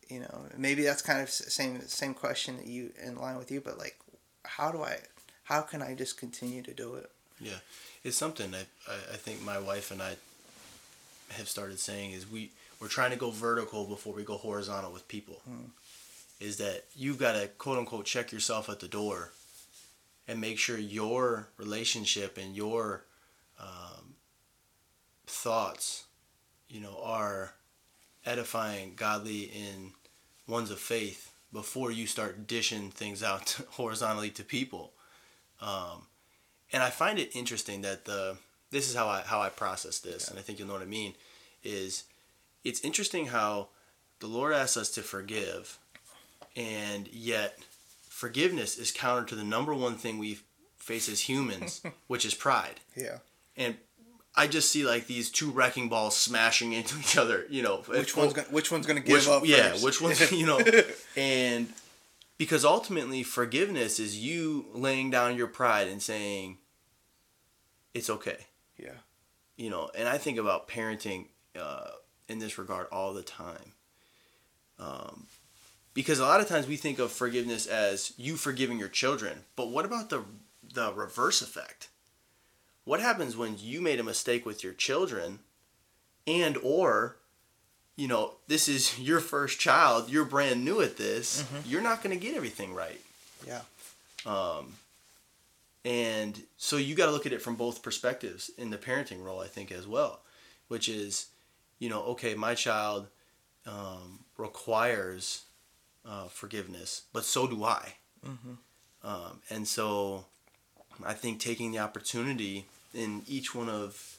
You 0.09 0.19
know, 0.19 0.45
maybe 0.57 0.83
that's 0.83 1.01
kind 1.01 1.21
of 1.21 1.29
same 1.29 1.81
same 1.87 2.13
question 2.13 2.57
that 2.57 2.67
you 2.67 2.91
in 3.01 3.15
line 3.15 3.37
with 3.37 3.49
you, 3.49 3.61
but 3.61 3.77
like, 3.77 3.97
how 4.43 4.71
do 4.71 4.83
I, 4.83 4.97
how 5.43 5.61
can 5.61 5.81
I 5.81 5.95
just 5.95 6.17
continue 6.17 6.61
to 6.63 6.73
do 6.73 6.95
it? 6.95 7.09
Yeah, 7.41 7.59
it's 8.03 8.17
something 8.17 8.53
I 8.53 8.65
I 9.13 9.17
think 9.17 9.41
my 9.41 9.59
wife 9.59 9.91
and 9.91 10.01
I 10.01 10.15
have 11.31 11.47
started 11.47 11.79
saying 11.79 12.11
is 12.11 12.29
we 12.29 12.51
we're 12.79 12.87
trying 12.87 13.11
to 13.11 13.17
go 13.17 13.31
vertical 13.31 13.85
before 13.85 14.13
we 14.13 14.23
go 14.23 14.37
horizontal 14.37 14.91
with 14.91 15.07
people. 15.07 15.41
Mm. 15.49 15.69
Is 16.39 16.57
that 16.57 16.85
you've 16.95 17.19
got 17.19 17.33
to 17.33 17.47
quote 17.47 17.77
unquote 17.77 18.05
check 18.05 18.31
yourself 18.31 18.69
at 18.69 18.79
the 18.79 18.87
door 18.87 19.31
and 20.27 20.41
make 20.41 20.57
sure 20.57 20.77
your 20.77 21.47
relationship 21.57 22.37
and 22.37 22.55
your 22.55 23.03
um, 23.59 24.15
thoughts, 25.27 26.05
you 26.69 26.79
know, 26.79 26.99
are 27.03 27.53
edifying, 28.25 28.93
godly 28.95 29.43
in 29.43 29.91
ones 30.47 30.71
of 30.71 30.79
faith 30.79 31.31
before 31.53 31.91
you 31.91 32.07
start 32.07 32.47
dishing 32.47 32.89
things 32.91 33.21
out 33.21 33.59
horizontally 33.71 34.29
to 34.31 34.43
people. 34.43 34.93
Um, 35.61 36.07
and 36.73 36.81
I 36.83 36.89
find 36.89 37.19
it 37.19 37.35
interesting 37.35 37.81
that 37.81 38.05
the 38.05 38.37
this 38.71 38.89
is 38.89 38.95
how 38.95 39.07
I 39.07 39.21
how 39.21 39.41
I 39.41 39.49
process 39.49 39.99
this, 39.99 40.25
yeah. 40.25 40.31
and 40.31 40.39
I 40.39 40.41
think 40.41 40.59
you'll 40.59 40.67
know 40.67 40.73
what 40.73 40.81
I 40.81 40.85
mean. 40.85 41.13
Is 41.63 42.05
it's 42.63 42.81
interesting 42.81 43.27
how 43.27 43.69
the 44.19 44.27
Lord 44.27 44.53
asks 44.53 44.77
us 44.77 44.89
to 44.91 45.01
forgive, 45.01 45.77
and 46.55 47.07
yet 47.11 47.59
forgiveness 48.09 48.77
is 48.77 48.91
counter 48.91 49.25
to 49.27 49.35
the 49.35 49.43
number 49.43 49.73
one 49.73 49.95
thing 49.95 50.17
we 50.17 50.39
face 50.77 51.09
as 51.09 51.21
humans, 51.21 51.81
which 52.07 52.25
is 52.25 52.33
pride. 52.33 52.79
Yeah. 52.95 53.17
And 53.57 53.75
I 54.35 54.47
just 54.47 54.71
see 54.71 54.85
like 54.85 55.07
these 55.07 55.29
two 55.29 55.51
wrecking 55.51 55.89
balls 55.89 56.15
smashing 56.15 56.73
into 56.79 56.97
each 56.97 57.17
other. 57.17 57.45
You 57.49 57.63
know, 57.63 57.77
which 57.87 58.15
one's 58.15 58.33
gonna, 58.33 58.47
which 58.49 58.71
one's 58.71 58.87
going 58.87 59.01
to 59.01 59.05
give 59.05 59.13
which, 59.13 59.27
up? 59.27 59.45
Yeah, 59.45 59.71
first? 59.71 59.83
which 59.83 60.01
one's 60.01 60.31
you 60.31 60.45
know, 60.45 60.61
and 61.17 61.67
because 62.37 62.65
ultimately 62.65 63.23
forgiveness 63.23 63.99
is 63.99 64.17
you 64.17 64.65
laying 64.73 65.11
down 65.11 65.35
your 65.35 65.47
pride 65.47 65.87
and 65.87 66.01
saying 66.01 66.57
it's 67.93 68.09
okay. 68.09 68.37
Yeah. 68.77 68.99
You 69.57 69.69
know, 69.69 69.89
and 69.95 70.07
I 70.07 70.17
think 70.17 70.37
about 70.37 70.67
parenting 70.67 71.27
uh, 71.59 71.89
in 72.27 72.39
this 72.39 72.57
regard 72.57 72.87
all 72.91 73.13
the 73.13 73.23
time. 73.23 73.73
Um, 74.79 75.27
because 75.93 76.19
a 76.19 76.25
lot 76.25 76.41
of 76.41 76.47
times 76.47 76.67
we 76.67 76.77
think 76.77 76.99
of 76.99 77.11
forgiveness 77.11 77.67
as 77.67 78.13
you 78.17 78.35
forgiving 78.35 78.79
your 78.79 78.87
children 78.87 79.39
but 79.55 79.69
what 79.69 79.85
about 79.85 80.09
the 80.09 80.23
the 80.73 80.93
reverse 80.93 81.41
effect 81.41 81.89
what 82.85 82.99
happens 82.99 83.35
when 83.35 83.55
you 83.59 83.81
made 83.81 83.99
a 83.99 84.03
mistake 84.03 84.45
with 84.45 84.63
your 84.63 84.73
children 84.73 85.39
and 86.27 86.57
or 86.63 87.17
you 87.95 88.07
know 88.07 88.35
this 88.47 88.67
is 88.67 88.99
your 88.99 89.19
first 89.19 89.59
child 89.59 90.09
you're 90.09 90.25
brand 90.25 90.63
new 90.63 90.81
at 90.81 90.97
this 90.97 91.43
mm-hmm. 91.43 91.69
you're 91.69 91.81
not 91.81 92.03
going 92.03 92.17
to 92.17 92.25
get 92.25 92.35
everything 92.35 92.73
right 92.73 93.01
yeah 93.45 93.61
um 94.25 94.73
and 95.83 96.43
so 96.57 96.77
you 96.77 96.95
got 96.95 97.07
to 97.07 97.11
look 97.11 97.25
at 97.25 97.33
it 97.33 97.41
from 97.41 97.55
both 97.55 97.81
perspectives 97.81 98.51
in 98.57 98.69
the 98.69 98.77
parenting 98.77 99.23
role 99.23 99.39
i 99.39 99.47
think 99.47 99.71
as 99.71 99.87
well 99.87 100.21
which 100.67 100.87
is 100.87 101.27
you 101.79 101.89
know 101.89 102.01
okay 102.03 102.35
my 102.35 102.53
child 102.53 103.07
um, 103.65 104.19
requires 104.37 105.43
uh, 106.05 106.27
forgiveness, 106.27 107.03
but 107.13 107.23
so 107.23 107.47
do 107.47 107.63
I. 107.63 107.93
Mm-hmm. 108.25 108.53
Um, 109.03 109.41
and 109.49 109.67
so 109.67 110.25
I 111.05 111.13
think 111.13 111.39
taking 111.39 111.71
the 111.71 111.79
opportunity 111.79 112.65
in 112.93 113.23
each 113.27 113.55
one 113.55 113.69
of, 113.69 114.17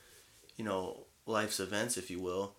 you 0.57 0.64
know, 0.64 1.04
life's 1.26 1.61
events, 1.61 1.97
if 1.97 2.11
you 2.11 2.21
will, 2.21 2.54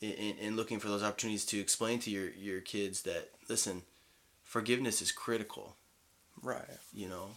in 0.00 0.54
looking 0.54 0.78
for 0.78 0.88
those 0.88 1.02
opportunities 1.02 1.44
to 1.46 1.58
explain 1.58 1.98
to 2.00 2.10
your, 2.10 2.30
your 2.30 2.60
kids 2.60 3.02
that, 3.02 3.30
listen, 3.48 3.82
forgiveness 4.44 5.02
is 5.02 5.10
critical. 5.10 5.74
Right. 6.40 6.62
You 6.92 7.08
know, 7.08 7.30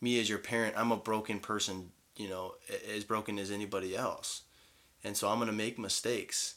me 0.00 0.20
as 0.20 0.28
your 0.28 0.38
parent, 0.38 0.74
I'm 0.76 0.92
a 0.92 0.96
broken 0.96 1.40
person, 1.40 1.90
you 2.16 2.28
know, 2.28 2.54
as 2.94 3.04
broken 3.04 3.38
as 3.38 3.50
anybody 3.50 3.96
else. 3.96 4.42
And 5.04 5.16
so 5.16 5.28
I'm 5.28 5.38
going 5.38 5.50
to 5.50 5.56
make 5.56 5.78
mistakes. 5.78 6.54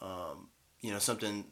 Um, 0.00 0.48
you 0.80 0.92
know, 0.92 0.98
something 0.98 1.44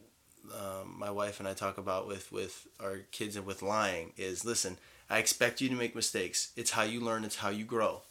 um, 0.54 0.94
my 0.98 1.10
wife 1.10 1.38
and 1.38 1.48
I 1.48 1.54
talk 1.54 1.78
about 1.78 2.06
with 2.06 2.32
with 2.32 2.66
our 2.80 2.98
kids 3.12 3.36
and 3.36 3.46
with 3.46 3.62
lying 3.62 4.12
is 4.16 4.44
listen, 4.44 4.78
I 5.08 5.18
expect 5.18 5.60
you 5.60 5.68
to 5.68 5.74
make 5.74 5.94
mistakes. 5.94 6.52
It's 6.56 6.72
how 6.72 6.82
you 6.82 7.00
learn. 7.00 7.24
It's 7.24 7.36
how 7.36 7.50
you 7.50 7.64
grow. 7.64 8.02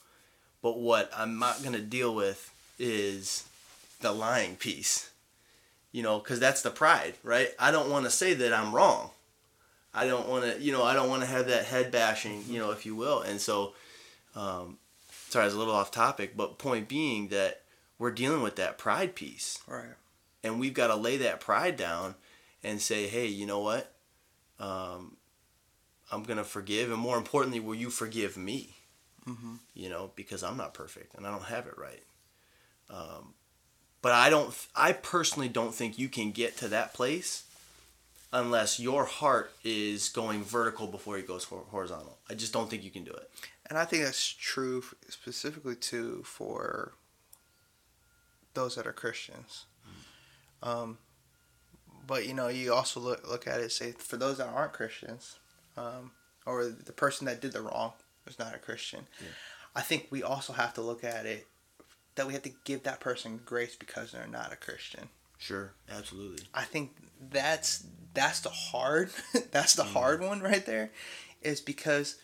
But 0.62 0.80
what 0.80 1.12
I'm 1.16 1.40
not 1.40 1.64
gonna 1.64 1.80
deal 1.80 2.14
with 2.14 2.54
is 2.78 3.48
the 4.02 4.12
lying 4.12 4.56
piece. 4.56 5.10
You 5.92 6.04
know, 6.04 6.20
because 6.20 6.40
that's 6.40 6.62
the 6.62 6.70
pride, 6.70 7.16
right? 7.24 7.50
I 7.58 7.72
don't 7.72 7.90
want 7.90 8.06
to 8.06 8.12
say 8.12 8.36
that 8.36 8.54
I'm 8.54 8.76
wrong. 8.76 9.10
I 9.94 10.06
don't 10.06 10.28
want 10.28 10.46
to, 10.46 10.62
you 10.62 10.72
know, 10.72 10.84
I 10.84 10.94
don't 10.94 11.10
want 11.10 11.22
to 11.22 11.28
have 11.28 11.48
that 11.48 11.66
head 11.66 11.92
bashing, 11.92 12.44
you 12.48 12.60
know, 12.60 12.72
if 12.72 12.86
you 12.86 12.96
will. 12.96 13.22
And 13.22 13.42
so, 13.42 13.74
um, 14.36 14.78
sorry, 15.30 15.44
I 15.44 15.46
was 15.46 15.56
a 15.56 15.58
little 15.58 15.74
off 15.74 15.92
topic, 15.92 16.38
but 16.38 16.60
point 16.60 16.88
being 16.88 17.30
that 17.30 17.64
we're 17.98 18.12
dealing 18.12 18.42
with 18.42 18.56
that 18.58 18.78
pride 18.78 19.16
piece. 19.16 19.60
Right 19.68 19.96
and 20.44 20.60
we've 20.60 20.74
got 20.74 20.88
to 20.88 20.96
lay 20.96 21.18
that 21.18 21.40
pride 21.40 21.76
down 21.76 22.16
and 22.64 22.82
say, 22.82 23.08
hey, 23.08 23.28
you 23.28 23.46
know 23.46 23.60
what? 23.60 23.94
Um, 24.60 25.18
I'm 26.12 26.24
gonna 26.24 26.44
forgive, 26.44 26.92
and 26.92 27.00
more 27.00 27.18
importantly, 27.18 27.60
will 27.60 27.76
you 27.76 27.90
forgive 27.90 28.36
me? 28.36 28.76
mm-hmm. 29.28 29.56
you 29.74 29.90
know, 29.90 30.12
because 30.16 30.44
I'm 30.44 30.58
not 30.58 30.74
perfect 30.74 31.16
and 31.16 31.26
I 31.26 31.32
don't 31.32 31.44
have 31.44 31.68
it 31.68 31.78
right. 31.78 32.04
Um, 32.90 33.34
but 34.02 34.14
I 34.14 34.30
don't. 34.30 34.54
I 34.76 34.94
personally 34.94 35.50
don't 35.50 35.74
think 35.74 36.00
you 36.00 36.10
can 36.10 36.32
get 36.32 36.58
to 36.58 36.68
that 36.70 36.94
place 36.94 37.44
unless 38.32 38.80
your 38.80 39.06
heart 39.06 39.52
is 39.64 40.10
going 40.10 40.44
vertical 40.44 40.88
before 40.88 41.18
it 41.18 41.28
goes 41.28 41.44
horizontal. 41.44 42.18
I 42.30 42.36
just 42.36 42.54
don't 42.54 42.70
think 42.70 42.84
you 42.84 42.92
can 42.92 43.04
do 43.04 43.12
it. 43.12 43.30
And 43.70 43.78
I 43.78 43.86
think 43.86 44.04
that's 44.04 44.28
true 44.28 44.84
specifically 45.08 45.76
too 45.76 46.24
for 46.26 46.94
those 48.54 48.76
that 48.76 48.88
are 48.88 48.94
Christians. 48.94 49.66
Mm. 50.64 50.68
Um, 50.68 50.98
but 52.06 52.28
you 52.28 52.34
know, 52.34 52.48
you 52.48 52.74
also 52.74 53.00
look 53.00 53.28
look 53.30 53.48
at 53.48 53.62
it 53.62 53.72
say 53.72 53.92
for 53.92 54.18
those 54.18 54.38
that 54.38 54.48
aren't 54.48 54.74
Christians, 54.74 55.38
um, 55.78 56.12
or 56.46 56.66
the 56.66 56.92
person 56.92 57.26
that 57.28 57.42
did 57.42 57.54
the 57.54 57.62
wrong 57.62 57.94
was 58.26 58.40
not 58.40 58.56
a 58.56 58.60
Christian. 58.60 59.08
Yeah. 59.22 59.28
I 59.76 59.82
think 59.82 60.08
we 60.10 60.24
also 60.24 60.54
have 60.54 60.74
to 60.74 60.82
look 60.82 61.04
at 61.04 61.26
it 61.26 61.48
that 62.16 62.28
we 62.28 62.34
have 62.34 62.42
to 62.44 62.52
give 62.66 62.84
that 62.84 63.00
person 63.00 63.40
grace 63.46 63.76
because 63.76 64.12
they're 64.12 64.28
not 64.28 64.52
a 64.52 64.56
Christian. 64.56 65.10
Sure, 65.40 65.74
absolutely. 65.90 66.46
I 66.54 66.64
think 66.64 66.92
that's 67.32 67.86
that's 68.14 68.42
the 68.42 68.50
hard 68.50 69.10
that's 69.52 69.74
the 69.74 69.84
mm. 69.84 69.94
hard 69.94 70.22
one 70.22 70.42
right 70.42 70.66
there, 70.66 70.92
is 71.42 71.62
because 71.62 72.18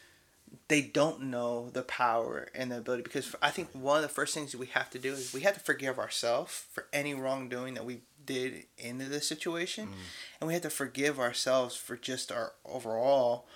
they 0.68 0.82
don't 0.82 1.24
know 1.24 1.70
the 1.70 1.82
power 1.82 2.50
and 2.54 2.72
the 2.72 2.78
ability. 2.78 3.04
Because 3.04 3.34
I 3.42 3.50
think 3.50 3.70
one 3.72 3.98
of 3.98 4.04
the 4.04 4.10
first 4.10 4.34
things 4.34 4.56
we 4.56 4.68
have 4.68 4.90
to 4.92 5.00
do 5.00 5.14
is 5.14 5.34
we 5.34 5.42
have 5.42 5.54
to 5.56 5.60
forgive 5.62 5.98
ourselves 5.98 6.66
for 6.72 6.86
any 6.92 7.14
wrongdoing 7.14 7.74
that 7.76 7.86
we 7.86 8.02
did 8.26 8.66
into 8.78 9.06
this 9.06 9.28
situation, 9.28 9.88
mm. 9.88 9.94
and 10.40 10.48
we 10.48 10.54
have 10.54 10.64
to 10.64 10.70
forgive 10.70 11.18
ourselves 11.18 11.76
for 11.76 11.96
just 11.96 12.32
our 12.32 12.54
overall 12.66 13.48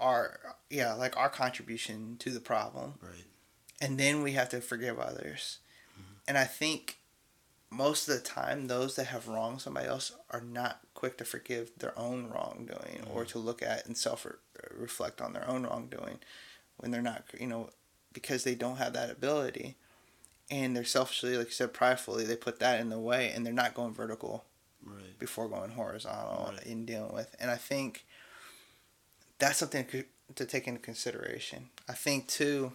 our 0.00 0.38
yeah 0.70 0.94
like 0.94 1.16
our 1.16 1.28
contribution 1.28 2.16
to 2.18 2.30
the 2.30 2.40
problem. 2.40 2.94
Right. 3.00 3.24
And 3.80 3.96
then 3.96 4.22
we 4.22 4.32
have 4.32 4.48
to 4.48 4.60
forgive 4.60 4.98
others. 4.98 5.58
Mm-hmm. 5.92 6.14
And 6.26 6.38
I 6.38 6.44
think 6.44 6.97
most 7.70 8.08
of 8.08 8.14
the 8.14 8.20
time 8.20 8.66
those 8.66 8.96
that 8.96 9.08
have 9.08 9.28
wronged 9.28 9.60
somebody 9.60 9.86
else 9.86 10.12
are 10.30 10.40
not 10.40 10.80
quick 10.94 11.18
to 11.18 11.24
forgive 11.24 11.70
their 11.78 11.96
own 11.98 12.28
wrongdoing 12.28 13.02
mm-hmm. 13.02 13.16
or 13.16 13.24
to 13.24 13.38
look 13.38 13.62
at 13.62 13.86
and 13.86 13.96
self 13.96 14.26
reflect 14.74 15.20
on 15.20 15.32
their 15.32 15.48
own 15.48 15.64
wrongdoing 15.64 16.18
when 16.78 16.90
they're 16.90 17.02
not 17.02 17.24
you 17.38 17.46
know 17.46 17.70
because 18.12 18.44
they 18.44 18.54
don't 18.54 18.76
have 18.76 18.94
that 18.94 19.10
ability 19.10 19.76
and 20.50 20.74
they're 20.74 20.84
selfishly 20.84 21.36
like 21.36 21.48
you 21.48 21.52
said 21.52 21.74
pridefully 21.74 22.24
they 22.24 22.36
put 22.36 22.58
that 22.58 22.80
in 22.80 22.88
the 22.88 22.98
way 22.98 23.30
and 23.34 23.44
they're 23.44 23.52
not 23.52 23.74
going 23.74 23.92
vertical 23.92 24.44
right. 24.84 25.18
before 25.18 25.48
going 25.48 25.70
horizontal 25.70 26.52
right. 26.52 26.64
in 26.64 26.86
dealing 26.86 27.12
with 27.12 27.34
and 27.38 27.50
i 27.50 27.56
think 27.56 28.06
that's 29.38 29.58
something 29.58 29.86
to 30.34 30.44
take 30.46 30.66
into 30.66 30.80
consideration 30.80 31.68
i 31.88 31.92
think 31.92 32.26
too 32.28 32.72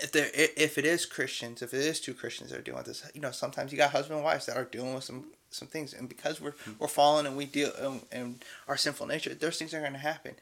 if 0.00 0.12
there 0.12 0.30
if 0.34 0.78
it 0.78 0.84
is 0.84 1.06
Christians, 1.06 1.62
if 1.62 1.72
it 1.72 1.80
is 1.80 2.00
two 2.00 2.14
Christians 2.14 2.50
that 2.50 2.58
are 2.58 2.62
dealing 2.62 2.78
with 2.78 2.86
this, 2.86 3.10
you 3.14 3.20
know, 3.20 3.30
sometimes 3.30 3.72
you 3.72 3.78
got 3.78 3.90
husband 3.90 4.16
and 4.16 4.24
wives 4.24 4.46
that 4.46 4.56
are 4.56 4.64
dealing 4.64 4.94
with 4.94 5.04
some 5.04 5.26
some 5.50 5.68
things, 5.68 5.92
and 5.94 6.08
because 6.08 6.40
we're 6.40 6.52
hmm. 6.52 6.72
we're 6.78 6.88
fallen 6.88 7.26
and 7.26 7.36
we 7.36 7.46
deal 7.46 7.72
and, 7.80 8.00
and 8.10 8.44
our 8.68 8.76
sinful 8.76 9.06
nature, 9.06 9.34
those 9.34 9.58
things 9.58 9.72
are 9.72 9.80
going 9.80 9.92
to 9.92 9.98
happen. 9.98 10.34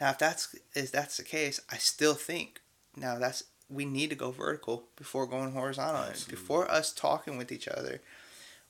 Now, 0.00 0.10
if 0.10 0.18
that's 0.18 0.54
if 0.74 0.92
that's 0.92 1.16
the 1.16 1.24
case, 1.24 1.60
I 1.70 1.76
still 1.76 2.14
think 2.14 2.60
now 2.96 3.18
that's 3.18 3.44
we 3.68 3.84
need 3.84 4.10
to 4.10 4.16
go 4.16 4.30
vertical 4.30 4.84
before 4.96 5.26
going 5.26 5.52
horizontal. 5.52 6.02
Absolutely. 6.02 6.36
Before 6.36 6.70
us 6.70 6.92
talking 6.92 7.36
with 7.36 7.50
each 7.50 7.68
other, 7.68 8.00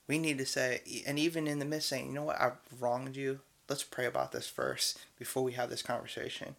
we 0.06 0.18
need 0.18 0.38
to 0.38 0.46
say, 0.46 0.80
and 1.06 1.18
even 1.18 1.46
in 1.46 1.58
the 1.58 1.64
midst, 1.64 1.88
saying, 1.88 2.06
you 2.06 2.12
know 2.12 2.24
what, 2.24 2.40
I 2.40 2.52
wronged 2.80 3.16
you. 3.16 3.40
Let's 3.68 3.82
pray 3.82 4.06
about 4.06 4.32
this 4.32 4.48
first 4.48 4.98
before 5.18 5.42
we 5.42 5.52
have 5.52 5.70
this 5.70 5.82
conversation. 5.82 6.56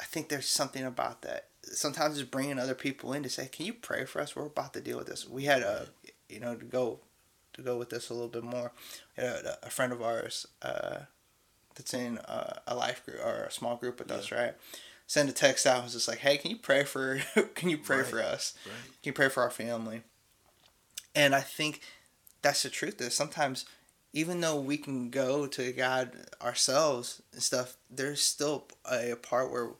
I 0.00 0.04
think 0.04 0.28
there's 0.28 0.48
something 0.48 0.84
about 0.84 1.22
that 1.22 1.46
sometimes 1.72 2.18
it's 2.18 2.28
bringing 2.28 2.58
other 2.58 2.74
people 2.74 3.12
in 3.12 3.22
to 3.22 3.28
say, 3.28 3.48
"Can 3.48 3.66
you 3.66 3.74
pray 3.74 4.04
for 4.04 4.20
us? 4.20 4.34
We're 4.34 4.46
about 4.46 4.72
to 4.74 4.80
deal 4.80 4.98
with 4.98 5.06
this." 5.06 5.28
We 5.28 5.44
had 5.44 5.62
a, 5.62 5.88
you 6.28 6.40
know, 6.40 6.54
to 6.54 6.64
go, 6.64 7.00
to 7.54 7.62
go 7.62 7.76
with 7.76 7.90
this 7.90 8.10
a 8.10 8.14
little 8.14 8.28
bit 8.28 8.44
more. 8.44 8.72
A, 9.18 9.56
a, 9.62 9.70
friend 9.70 9.92
of 9.92 10.02
ours 10.02 10.46
uh, 10.62 11.00
that's 11.74 11.94
in 11.94 12.18
a, 12.18 12.62
a, 12.66 12.74
life 12.74 13.04
group 13.04 13.20
or 13.24 13.44
a 13.44 13.50
small 13.50 13.76
group 13.76 13.98
with 13.98 14.10
yeah. 14.10 14.16
us, 14.16 14.32
right? 14.32 14.54
Send 15.06 15.28
a 15.28 15.32
text 15.32 15.66
out. 15.66 15.84
Was 15.84 15.92
just 15.92 16.08
like, 16.08 16.18
"Hey, 16.18 16.36
can 16.38 16.50
you 16.50 16.58
pray 16.58 16.84
for? 16.84 17.20
can 17.54 17.70
you 17.70 17.78
pray 17.78 17.98
right. 17.98 18.06
for 18.06 18.22
us? 18.22 18.54
Right. 18.64 18.74
Can 19.02 19.10
you 19.10 19.12
pray 19.12 19.28
for 19.28 19.42
our 19.42 19.50
family?" 19.50 20.02
And 21.14 21.34
I 21.34 21.40
think 21.40 21.80
that's 22.42 22.62
the 22.62 22.70
truth. 22.70 23.00
Is 23.00 23.14
sometimes 23.14 23.64
even 24.14 24.40
though 24.40 24.58
we 24.58 24.76
can 24.76 25.10
go 25.10 25.46
to 25.48 25.72
God 25.72 26.12
ourselves 26.40 27.20
and 27.32 27.42
stuff, 27.42 27.76
there's 27.90 28.22
still 28.22 28.64
a, 28.90 29.10
a 29.10 29.16
part 29.16 29.50
where 29.50 29.70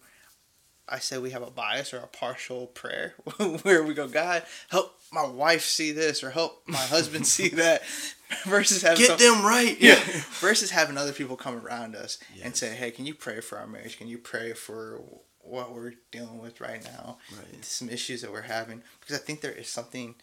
I 0.88 0.98
say 0.98 1.18
we 1.18 1.30
have 1.30 1.42
a 1.42 1.50
bias 1.50 1.94
or 1.94 1.98
a 1.98 2.06
partial 2.06 2.66
prayer 2.66 3.14
where 3.62 3.82
we 3.82 3.94
go, 3.94 4.06
God, 4.06 4.42
help 4.68 4.94
my 5.12 5.24
wife 5.24 5.64
see 5.64 5.92
this 5.92 6.22
or 6.22 6.30
help 6.30 6.62
my 6.66 6.76
husband 6.76 7.26
see 7.26 7.48
that 7.50 7.82
versus 8.44 8.82
having 8.82 8.98
get 8.98 9.18
some, 9.18 9.36
them 9.36 9.46
right. 9.46 9.76
Yeah. 9.80 10.02
versus 10.40 10.70
having 10.70 10.98
other 10.98 11.12
people 11.12 11.36
come 11.36 11.64
around 11.64 11.96
us 11.96 12.18
yes. 12.34 12.44
and 12.44 12.56
say, 12.56 12.74
Hey, 12.74 12.90
can 12.90 13.06
you 13.06 13.14
pray 13.14 13.40
for 13.40 13.58
our 13.58 13.66
marriage? 13.66 13.96
Can 13.96 14.08
you 14.08 14.18
pray 14.18 14.52
for 14.52 15.02
what 15.40 15.74
we're 15.74 15.94
dealing 16.10 16.38
with 16.38 16.60
right 16.60 16.84
now? 16.84 17.18
Right. 17.36 17.64
Some 17.64 17.88
issues 17.88 18.22
that 18.22 18.32
we're 18.32 18.42
having. 18.42 18.82
Because 19.00 19.16
I 19.16 19.20
think 19.20 19.40
there 19.40 19.52
is 19.52 19.68
something 19.68 20.16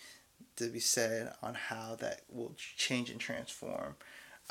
to 0.58 0.67
be 0.67 0.80
said 0.80 1.34
on 1.41 1.56
how 1.56 1.95
that 2.02 2.21
will 2.30 2.56
change 2.58 3.10
and 3.10 3.19
transform. 3.19 3.95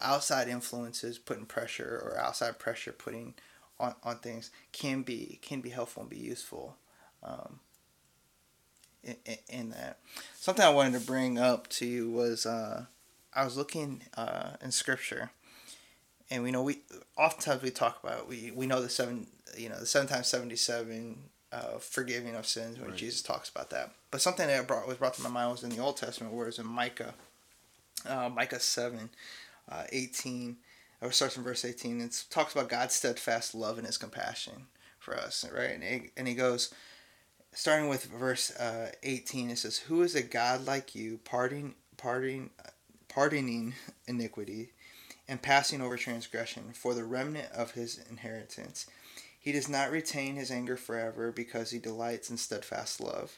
Outside 0.00 0.48
influences 0.48 1.18
putting 1.18 1.44
pressure 1.44 2.00
or 2.02 2.18
outside 2.18 2.58
pressure 2.58 2.92
putting 2.92 3.34
on, 3.80 3.94
on 4.04 4.16
things 4.18 4.50
can 4.72 5.02
be 5.02 5.38
can 5.42 5.60
be 5.60 5.70
helpful 5.70 6.02
and 6.02 6.10
be 6.10 6.18
useful 6.18 6.76
um, 7.22 7.58
in, 9.02 9.16
in, 9.48 9.70
that. 9.70 9.98
Something 10.38 10.64
I 10.64 10.70
wanted 10.70 11.00
to 11.00 11.06
bring 11.06 11.38
up 11.38 11.68
to 11.68 11.86
you 11.86 12.10
was 12.10 12.46
uh, 12.46 12.84
I 13.34 13.44
was 13.44 13.56
looking 13.56 14.02
uh, 14.16 14.50
in 14.62 14.70
scripture, 14.70 15.30
and 16.30 16.42
we 16.42 16.50
know 16.50 16.62
we 16.62 16.80
oftentimes 17.16 17.62
we 17.62 17.70
talk 17.70 18.02
about 18.04 18.28
we 18.28 18.52
we 18.54 18.66
know 18.66 18.82
the 18.82 18.90
seven 18.90 19.26
you 19.56 19.68
know 19.68 19.78
the 19.80 19.86
seven 19.86 20.06
times 20.06 20.28
seventy 20.28 20.56
seven 20.56 21.18
uh, 21.50 21.78
forgiving 21.78 22.36
of 22.36 22.46
sins 22.46 22.78
when 22.78 22.90
right. 22.90 22.98
Jesus 22.98 23.22
talks 23.22 23.48
about 23.48 23.70
that. 23.70 23.90
But 24.10 24.20
something 24.20 24.46
that 24.46 24.66
brought 24.66 24.86
was 24.86 24.98
brought 24.98 25.14
to 25.14 25.22
my 25.22 25.30
mind 25.30 25.52
was 25.52 25.64
in 25.64 25.70
the 25.70 25.80
Old 25.80 25.96
Testament, 25.96 26.34
where 26.34 26.48
it's 26.48 26.58
in 26.58 26.66
Micah, 26.66 27.14
uh, 28.06 28.28
Micah 28.28 28.60
seven, 28.60 29.10
uh, 29.68 29.84
eighteen 29.90 30.58
or 31.00 31.12
starts 31.12 31.36
in 31.36 31.42
verse 31.42 31.64
18. 31.64 32.00
It 32.00 32.24
talks 32.30 32.52
about 32.52 32.68
God's 32.68 32.94
steadfast 32.94 33.54
love 33.54 33.78
and 33.78 33.86
his 33.86 33.98
compassion 33.98 34.66
for 34.98 35.16
us, 35.16 35.44
right? 35.52 35.70
And, 35.70 35.82
it, 35.82 36.12
and 36.16 36.28
he 36.28 36.34
goes, 36.34 36.72
starting 37.52 37.88
with 37.88 38.04
verse 38.04 38.54
uh, 38.56 38.92
18, 39.02 39.50
it 39.50 39.58
says, 39.58 39.78
Who 39.78 40.02
is 40.02 40.14
a 40.14 40.22
God 40.22 40.66
like 40.66 40.94
you, 40.94 41.18
parting, 41.24 41.74
parting, 41.96 42.50
pardoning 43.08 43.74
iniquity 44.06 44.72
and 45.28 45.42
passing 45.42 45.80
over 45.80 45.96
transgression 45.96 46.72
for 46.74 46.94
the 46.94 47.04
remnant 47.04 47.50
of 47.52 47.72
his 47.72 48.00
inheritance? 48.10 48.86
He 49.38 49.52
does 49.52 49.70
not 49.70 49.90
retain 49.90 50.36
his 50.36 50.50
anger 50.50 50.76
forever 50.76 51.32
because 51.32 51.70
he 51.70 51.78
delights 51.78 52.28
in 52.28 52.36
steadfast 52.36 53.00
love. 53.00 53.36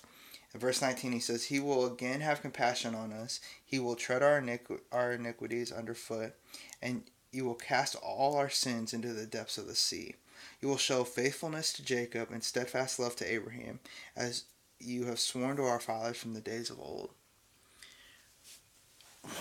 In 0.53 0.61
verse 0.61 0.83
19, 0.83 1.13
he 1.13 1.21
says, 1.21 1.45
He 1.45 1.61
will 1.61 1.87
again 1.87 2.21
have 2.21 2.43
compassion 2.43 2.95
on 2.95 3.13
us. 3.13 3.41
He 3.65 3.79
will 3.79 3.95
tread 3.95 4.23
our, 4.23 4.41
iniqu- 4.41 4.81
our 4.91 5.13
iniquities 5.13 5.71
underfoot, 5.71 6.35
and 6.83 7.05
you 7.33 7.47
will 7.47 7.55
cast 7.55 7.97
all 7.97 8.37
our 8.37 8.51
sins 8.51 8.93
into 8.93 9.13
the 9.13 9.27
depths 9.27 9.59
of 9.59 9.67
the 9.67 9.75
sea. 9.75 10.15
You 10.61 10.69
will 10.69 10.77
show 10.77 11.03
faithfulness 11.03 11.73
to 11.75 11.85
Jacob 11.85 12.31
and 12.31 12.45
steadfast 12.45 12.99
love 12.99 13.17
to 13.17 13.31
Abraham, 13.31 13.81
as 14.15 14.45
you 14.79 15.07
have 15.07 15.19
sworn 15.19 15.57
to 15.57 15.65
our 15.65 15.81
fathers 15.81 16.19
from 16.19 16.35
the 16.35 16.41
days 16.41 16.71
of 16.71 16.79
old. 16.79 17.11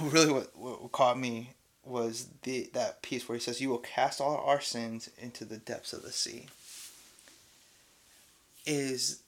Really, 0.01 0.31
what, 0.31 0.55
what 0.55 0.91
caught 0.91 1.17
me 1.17 1.53
was 1.83 2.27
the 2.43 2.69
that 2.73 3.01
piece 3.01 3.27
where 3.27 3.35
he 3.35 3.41
says, 3.41 3.59
"You 3.59 3.69
will 3.69 3.79
cast 3.79 4.21
all 4.21 4.37
our 4.37 4.61
sins 4.61 5.09
into 5.17 5.43
the 5.43 5.57
depths 5.57 5.91
of 5.91 6.03
the 6.03 6.11
sea." 6.11 6.45
Is 8.63 9.23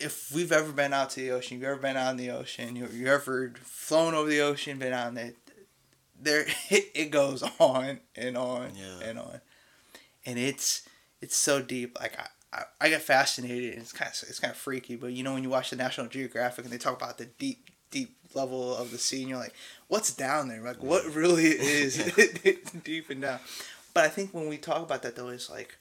if 0.00 0.32
we've 0.34 0.50
ever 0.50 0.72
been 0.72 0.94
out 0.94 1.10
to 1.10 1.20
the 1.20 1.30
ocean, 1.30 1.58
you've 1.58 1.66
ever 1.66 1.80
been 1.80 1.98
out 1.98 2.12
in 2.12 2.16
the 2.16 2.30
ocean, 2.30 2.74
you 2.74 2.88
you 2.90 3.06
ever 3.06 3.52
flown 3.62 4.14
over 4.14 4.30
the 4.30 4.40
ocean, 4.40 4.78
been 4.78 4.94
on 4.94 5.18
it, 5.18 5.36
there 6.22 6.46
it, 6.70 6.90
it 6.94 7.10
goes 7.10 7.42
on 7.58 8.00
and 8.16 8.36
on 8.36 8.72
yeah. 8.74 9.08
and 9.08 9.18
on, 9.18 9.40
and 10.24 10.38
it's 10.38 10.88
it's 11.20 11.36
so 11.36 11.62
deep. 11.62 11.98
Like 12.00 12.18
I, 12.18 12.26
I, 12.52 12.62
I 12.80 12.88
get 12.88 13.02
fascinated. 13.02 13.74
And 13.74 13.82
it's 13.82 13.92
kind 13.92 14.10
of 14.10 14.28
it's 14.28 14.40
kind 14.40 14.50
of 14.50 14.56
freaky, 14.56 14.96
but 14.96 15.12
you 15.12 15.22
know 15.22 15.34
when 15.34 15.42
you 15.42 15.50
watch 15.50 15.70
the 15.70 15.76
National 15.76 16.06
Geographic 16.06 16.64
and 16.64 16.72
they 16.72 16.78
talk 16.78 16.96
about 16.96 17.18
the 17.18 17.26
deep 17.26 17.70
deep 17.90 18.16
level 18.34 18.74
of 18.76 18.90
the 18.90 18.98
sea, 18.98 19.20
and 19.20 19.30
you're 19.30 19.38
like, 19.38 19.54
what's 19.88 20.12
down 20.12 20.48
there? 20.48 20.62
Like 20.62 20.82
what 20.82 21.04
really 21.14 21.44
is 21.46 21.96
deep 22.84 23.10
and 23.10 23.22
down? 23.22 23.40
But 23.94 24.04
I 24.04 24.08
think 24.08 24.32
when 24.32 24.48
we 24.48 24.56
talk 24.56 24.82
about 24.82 25.02
that 25.02 25.16
though, 25.16 25.28
it's 25.28 25.50
like 25.50 25.76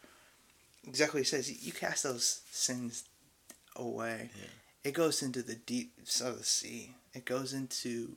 exactly 0.88 1.20
what 1.20 1.26
he 1.26 1.30
says. 1.30 1.66
You 1.66 1.72
cast 1.72 2.04
those 2.04 2.42
sins 2.52 3.04
away. 3.76 4.30
Yeah. 4.36 4.48
It 4.84 4.94
goes 4.94 5.22
into 5.22 5.44
the 5.44 5.56
deeps 5.56 6.22
of 6.22 6.40
the 6.40 6.44
sea. 6.44 6.96
It 7.14 7.26
goes 7.26 7.54
into 7.54 8.16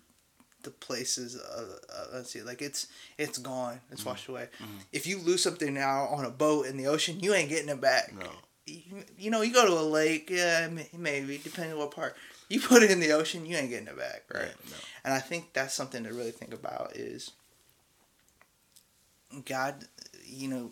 the 0.65 0.71
places 0.71 1.37
of, 1.37 1.69
uh, 1.95 2.05
let's 2.15 2.31
see 2.31 2.43
like 2.43 2.61
it's 2.61 2.89
it's 3.19 3.39
gone 3.39 3.81
it's 3.91 4.01
mm-hmm. 4.01 4.11
washed 4.11 4.29
away 4.29 4.49
mm-hmm. 4.63 4.77
if 4.93 5.07
you 5.07 5.19
lose 5.19 5.43
something 5.43 5.75
now 5.75 6.07
on 6.07 6.25
a 6.25 6.31
boat 6.31 6.67
in 6.67 6.77
the 6.77 6.87
ocean 6.87 7.21
you 7.21 7.33
ain't 7.35 7.49
getting 7.49 7.69
it 7.69 7.81
back 7.81 8.13
no 8.15 8.29
you, 8.67 9.05
you 9.19 9.31
know, 9.31 9.43
you 9.43 9.53
go 9.53 9.67
to 9.67 9.73
a 9.73 9.83
lake, 9.83 10.31
yeah, 10.31 10.69
maybe 10.97 11.39
depending 11.43 11.73
on 11.73 11.79
what 11.79 11.91
part. 11.91 12.17
You 12.49 12.61
put 12.61 12.83
it 12.83 12.91
in 12.91 13.01
the 13.01 13.13
ocean, 13.13 13.47
you 13.47 13.57
ain't 13.57 13.71
getting 13.71 13.89
it 13.89 13.97
back, 13.97 14.25
right? 14.33 14.45
Yeah, 14.45 14.71
no. 14.71 14.77
And 15.05 15.15
I 15.15 15.19
think 15.19 15.53
that's 15.53 15.75
something 15.75 16.05
to 16.05 16.13
really 16.13 16.31
think 16.31 16.55
about 16.55 16.97
is 16.97 17.33
God, 19.45 19.85
you 20.25 20.49
know, 20.49 20.71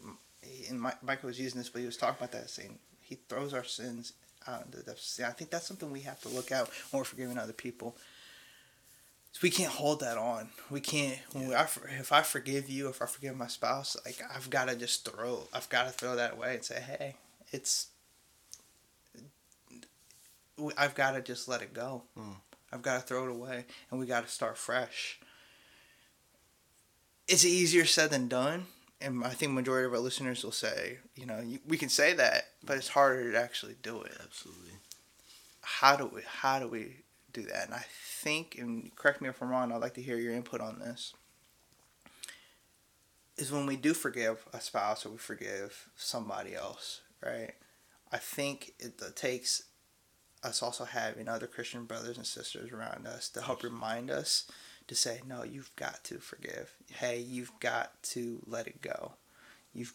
and 0.68 0.80
Micah 0.80 1.26
was 1.26 1.40
using 1.40 1.58
this, 1.58 1.68
but 1.68 1.80
he 1.80 1.86
was 1.86 1.96
talking 1.96 2.16
about 2.18 2.32
that 2.32 2.50
saying 2.50 2.78
he 3.00 3.16
throws 3.28 3.54
our 3.54 3.64
sins 3.64 4.12
out 4.46 4.64
into 4.64 4.78
the 4.78 4.84
depths. 4.84 5.20
I 5.20 5.30
think 5.30 5.50
that's 5.50 5.66
something 5.66 5.90
we 5.90 6.00
have 6.00 6.20
to 6.22 6.28
look 6.28 6.52
out 6.52 6.68
when 6.90 7.00
we're 7.00 7.04
forgiving 7.04 7.38
other 7.38 7.52
people. 7.52 7.96
We 9.40 9.50
can't 9.50 9.72
hold 9.72 10.00
that 10.00 10.18
on. 10.18 10.50
We 10.70 10.80
can't. 10.80 11.18
When 11.32 11.48
we, 11.48 11.54
if 11.54 12.12
I 12.12 12.22
forgive 12.22 12.68
you, 12.68 12.88
if 12.88 13.02
I 13.02 13.06
forgive 13.06 13.36
my 13.36 13.48
spouse, 13.48 13.96
like 14.04 14.22
I've 14.34 14.50
got 14.50 14.68
to 14.68 14.76
just 14.76 15.08
throw. 15.08 15.48
I've 15.52 15.68
got 15.68 15.86
to 15.86 15.90
throw 15.90 16.14
that 16.16 16.34
away 16.34 16.54
and 16.54 16.64
say, 16.64 16.80
hey, 16.80 17.16
it's. 17.50 17.88
I've 20.76 20.94
got 20.94 21.12
to 21.12 21.22
just 21.22 21.48
let 21.48 21.62
it 21.62 21.74
go. 21.74 22.02
Mm. 22.16 22.36
I've 22.72 22.82
got 22.82 23.00
to 23.00 23.06
throw 23.06 23.24
it 23.24 23.30
away, 23.30 23.64
and 23.90 23.98
we 23.98 24.06
got 24.06 24.24
to 24.24 24.30
start 24.30 24.56
fresh. 24.56 25.18
It's 27.26 27.44
easier 27.44 27.84
said 27.84 28.10
than 28.10 28.28
done, 28.28 28.66
and 29.00 29.24
I 29.24 29.30
think 29.30 29.52
majority 29.52 29.86
of 29.86 29.92
our 29.92 29.98
listeners 29.98 30.44
will 30.44 30.52
say, 30.52 30.98
you 31.16 31.26
know, 31.26 31.42
we 31.66 31.76
can 31.78 31.88
say 31.88 32.12
that, 32.14 32.44
but 32.64 32.76
it's 32.76 32.88
harder 32.88 33.32
to 33.32 33.38
actually 33.38 33.76
do 33.82 34.02
it. 34.02 34.12
Absolutely. 34.22 34.72
How 35.62 35.96
do 35.96 36.06
we? 36.06 36.22
How 36.26 36.60
do 36.60 36.68
we 36.68 37.01
do 37.32 37.42
that? 37.42 37.66
And 37.66 37.74
I 37.74 37.84
think, 37.88 38.56
and 38.58 38.94
correct 38.96 39.20
me 39.20 39.28
if 39.28 39.42
I'm 39.42 39.50
wrong, 39.50 39.72
I'd 39.72 39.80
like 39.80 39.94
to 39.94 40.02
hear 40.02 40.18
your 40.18 40.32
input 40.32 40.60
on 40.60 40.78
this, 40.78 41.14
is 43.36 43.50
when 43.50 43.66
we 43.66 43.76
do 43.76 43.94
forgive 43.94 44.46
a 44.52 44.60
spouse 44.60 45.06
or 45.06 45.10
we 45.10 45.18
forgive 45.18 45.88
somebody 45.96 46.54
else, 46.54 47.00
right? 47.24 47.52
I 48.12 48.18
think 48.18 48.74
it 48.78 49.00
takes 49.16 49.64
us 50.42 50.62
also 50.62 50.84
having 50.84 51.28
other 51.28 51.46
Christian 51.46 51.84
brothers 51.84 52.16
and 52.16 52.26
sisters 52.26 52.72
around 52.72 53.06
us 53.06 53.28
to 53.30 53.42
help 53.42 53.62
remind 53.62 54.10
us 54.10 54.50
to 54.88 54.94
say, 54.94 55.20
no, 55.26 55.44
you've 55.44 55.74
got 55.76 56.04
to 56.04 56.18
forgive. 56.18 56.74
Hey, 56.90 57.18
you've 57.18 57.52
got 57.60 58.02
to 58.02 58.42
let 58.46 58.66
it 58.66 58.82
go. 58.82 59.12
You've 59.72 59.94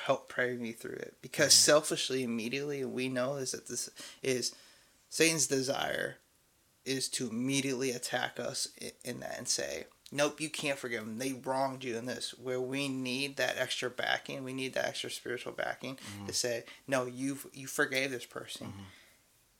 help 0.00 0.28
pray 0.28 0.56
me 0.56 0.72
through 0.72 0.96
it 0.96 1.16
because 1.22 1.52
mm-hmm. 1.52 1.70
selfishly, 1.70 2.22
immediately, 2.22 2.84
we 2.84 3.08
know 3.08 3.36
is 3.36 3.52
that 3.52 3.68
this 3.68 3.90
is 4.22 4.54
Satan's 5.08 5.46
desire 5.46 6.16
is 6.84 7.08
to 7.08 7.28
immediately 7.28 7.90
attack 7.90 8.40
us 8.40 8.68
in 9.04 9.20
that 9.20 9.38
and 9.38 9.48
say, 9.48 9.84
nope, 10.12 10.40
you 10.40 10.50
can't 10.50 10.78
forgive 10.78 11.04
them. 11.04 11.18
They 11.18 11.32
wronged 11.32 11.84
you 11.84 11.96
in 11.96 12.06
this. 12.06 12.34
Where 12.38 12.60
we 12.60 12.88
need 12.88 13.36
that 13.36 13.56
extra 13.58 13.90
backing, 13.90 14.44
we 14.44 14.52
need 14.52 14.74
that 14.74 14.86
extra 14.86 15.10
spiritual 15.10 15.52
backing 15.52 15.96
mm-hmm. 15.96 16.26
to 16.26 16.32
say, 16.32 16.64
no, 16.86 17.06
you 17.06 17.38
you 17.52 17.66
forgave 17.66 18.10
this 18.10 18.26
person, 18.26 18.68
mm-hmm. 18.68 18.82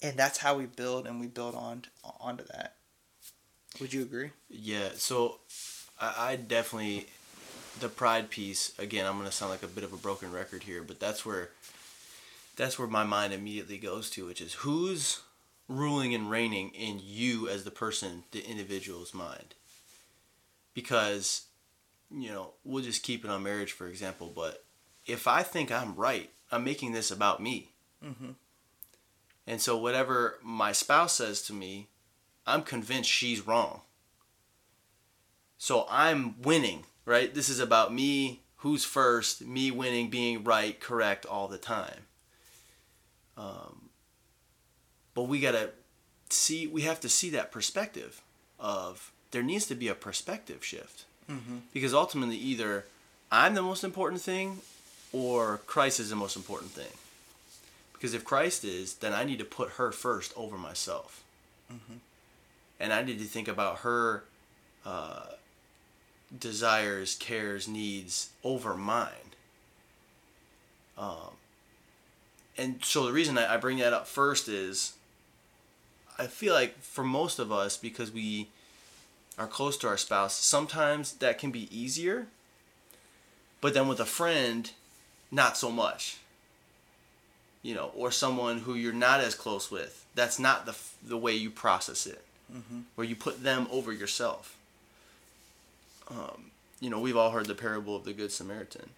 and 0.03 0.17
that's 0.17 0.39
how 0.39 0.57
we 0.57 0.67
build 0.67 1.07
and 1.07 1.19
we 1.21 1.27
build 1.27 1.55
on 1.55 1.85
onto 2.21 2.45
that. 2.45 2.75
Would 3.81 3.95
you 3.95 4.03
agree? 4.03 4.31
Yeah. 4.51 4.91
So, 4.97 5.39
I, 5.99 6.33
I 6.33 6.37
definitely 6.37 7.07
the 7.81 7.89
pride 7.89 8.29
piece. 8.31 8.73
Again, 8.79 9.07
I'm 9.07 9.17
gonna 9.17 9.33
sound 9.33 9.51
like 9.51 9.63
a 9.63 9.69
bit 9.69 9.85
of 9.85 9.93
a 9.93 9.97
broken 9.97 10.31
record 10.31 10.65
here, 10.65 10.83
but 10.83 11.01
that's 11.01 11.25
where 11.25 11.51
that's 12.57 12.79
where 12.79 12.89
my 12.89 13.05
mind 13.05 13.33
immediately 13.33 13.79
goes 13.79 14.11
to, 14.11 14.27
which 14.27 14.41
is 14.41 14.55
who's 14.55 15.21
ruling 15.77 16.15
and 16.15 16.31
reigning 16.31 16.71
in 16.71 17.01
you 17.03 17.49
as 17.49 17.65
the 17.65 17.71
person, 17.71 18.25
the 18.31 18.45
individual's 18.45 19.15
mind. 19.15 19.55
Because, 20.75 21.47
you 22.11 22.31
know, 22.31 22.53
we'll 22.65 22.83
just 22.83 23.03
keep 23.03 23.25
it 23.25 23.31
on 23.31 23.43
marriage, 23.43 23.73
for 23.73 23.87
example, 23.87 24.33
but 24.35 24.65
if 25.07 25.27
I 25.27 25.43
think 25.43 25.71
I'm 25.71 25.95
right, 25.97 26.31
I'm 26.51 26.65
making 26.65 26.93
this 26.93 27.11
about 27.11 27.43
me. 27.43 27.73
Mm-hmm. 28.05 28.31
And 29.47 29.61
so, 29.61 29.77
whatever 29.77 30.39
my 30.43 30.73
spouse 30.73 31.15
says 31.15 31.43
to 31.43 31.53
me, 31.53 31.89
I'm 32.47 32.63
convinced 32.63 33.11
she's 33.11 33.47
wrong. 33.47 33.83
So, 35.59 35.87
I'm 35.91 36.41
winning, 36.41 36.85
right? 37.05 37.35
This 37.35 37.49
is 37.49 37.59
about 37.59 37.93
me, 37.93 38.43
who's 38.57 38.85
first, 38.85 39.45
me 39.45 39.71
winning, 39.71 40.11
being 40.11 40.45
right, 40.45 40.79
correct 40.79 41.27
all 41.27 41.49
the 41.49 41.59
time. 41.59 42.07
Um, 43.37 43.82
but 45.14 45.25
we 45.25 45.40
gotta 45.40 45.70
see 46.31 46.66
we 46.66 46.83
have 46.83 47.01
to 47.01 47.09
see 47.09 47.31
that 47.31 47.53
perspective 47.53 48.22
of 48.59 49.12
there 49.31 49.42
needs 49.42 49.66
to 49.66 49.75
be 49.75 49.88
a 49.88 49.94
perspective 49.94 50.64
shift 50.64 51.05
mm-hmm. 51.31 51.59
because 51.72 51.92
ultimately 51.92 52.37
either 52.37 52.87
i'm 53.31 53.55
the 53.55 53.62
most 53.62 53.85
important 53.85 54.20
thing 54.20 54.59
or 55.12 55.61
christ 55.66 56.01
is 56.01 56.11
the 56.11 56.16
most 56.16 56.37
important 56.37 56.70
thing 56.70 56.92
because 57.92 58.14
if 58.14 58.25
christ 58.25 58.64
is 58.64 58.94
then 58.94 59.12
i 59.12 59.25
need 59.25 59.38
to 59.38 59.44
put 59.44 59.70
her 59.72 59.92
first 59.92 60.33
over 60.37 60.57
myself 60.57 61.22
mm-hmm. 61.70 61.98
and 62.81 62.92
i 62.92 63.03
need 63.03 63.18
to 63.18 63.25
think 63.25 63.48
about 63.48 63.79
her 63.79 64.25
uh, 64.85 65.27
desires 66.38 67.14
cares 67.14 67.68
needs 67.68 68.31
over 68.42 68.75
mine 68.75 69.09
um, 70.96 71.37
and 72.57 72.85
so 72.85 73.07
the 73.07 73.12
reason 73.12 73.38
I 73.38 73.57
bring 73.57 73.79
that 73.79 73.92
up 73.92 74.07
first 74.07 74.48
is 74.48 74.94
I 76.18 76.27
feel 76.27 76.55
like 76.55 76.79
for 76.81 77.05
most 77.05 77.38
of 77.38 77.51
us, 77.51 77.77
because 77.77 78.11
we 78.11 78.48
are 79.38 79.46
close 79.46 79.77
to 79.79 79.88
our 79.88 79.96
spouse, 79.96 80.35
sometimes 80.35 81.14
that 81.14 81.38
can 81.38 81.51
be 81.51 81.75
easier. 81.77 82.27
But 83.61 83.75
then 83.75 83.88
with 83.88 84.01
a 84.01 84.05
friend, 84.05 84.70
not 85.31 85.57
so 85.57 85.70
much. 85.70 86.18
You 87.62 87.75
know, 87.75 87.92
or 87.96 88.11
someone 88.11 88.59
who 88.59 88.75
you're 88.75 88.92
not 88.92 89.20
as 89.20 89.35
close 89.35 89.70
with. 89.70 90.05
That's 90.14 90.38
not 90.38 90.66
the 90.66 90.77
the 91.07 91.16
way 91.16 91.35
you 91.35 91.51
process 91.51 92.07
it. 92.07 92.22
Mm-hmm. 92.53 92.81
Where 92.96 93.07
you 93.07 93.16
put 93.16 93.42
them 93.42 93.68
over 93.70 93.92
yourself. 93.92 94.57
Um, 96.11 96.51
you 96.81 96.90
know, 96.90 96.98
we've 96.98 97.16
all 97.16 97.31
heard 97.31 97.46
the 97.46 97.55
parable 97.55 97.94
of 97.94 98.05
the 98.05 98.12
Good 98.12 98.33
Samaritan. 98.33 98.90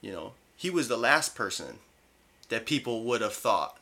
You 0.00 0.12
know, 0.12 0.32
he 0.56 0.70
was 0.70 0.86
the 0.88 0.96
last 0.96 1.34
person 1.34 1.78
that 2.48 2.66
people 2.66 3.02
would 3.02 3.20
have 3.20 3.32
thought 3.32 3.76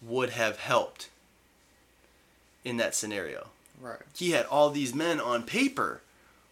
would 0.00 0.30
have 0.30 0.58
helped 0.58 1.08
in 2.64 2.76
that 2.78 2.94
scenario. 2.94 3.48
Right. 3.80 3.98
He 4.16 4.30
had 4.30 4.46
all 4.46 4.70
these 4.70 4.94
men 4.94 5.20
on 5.20 5.42
paper 5.42 6.00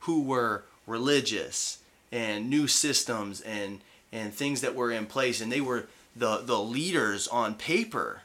who 0.01 0.23
were 0.23 0.65
religious 0.87 1.79
and 2.11 2.51
new 2.51 2.67
systems 2.67 3.41
and 3.41 3.81
and 4.13 4.35
things 4.35 4.61
that 4.61 4.75
were 4.75 4.91
in 4.91 5.07
place 5.07 5.41
and 5.41 5.51
they 5.51 5.61
were 5.61 5.87
the 6.15 6.39
the 6.39 6.59
leaders 6.59 7.27
on 7.29 7.55
paper. 7.55 8.23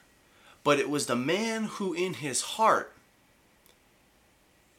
But 0.63 0.79
it 0.79 0.89
was 0.89 1.05
the 1.05 1.15
man 1.15 1.63
who 1.63 1.93
in 1.93 2.15
his 2.15 2.41
heart 2.41 2.91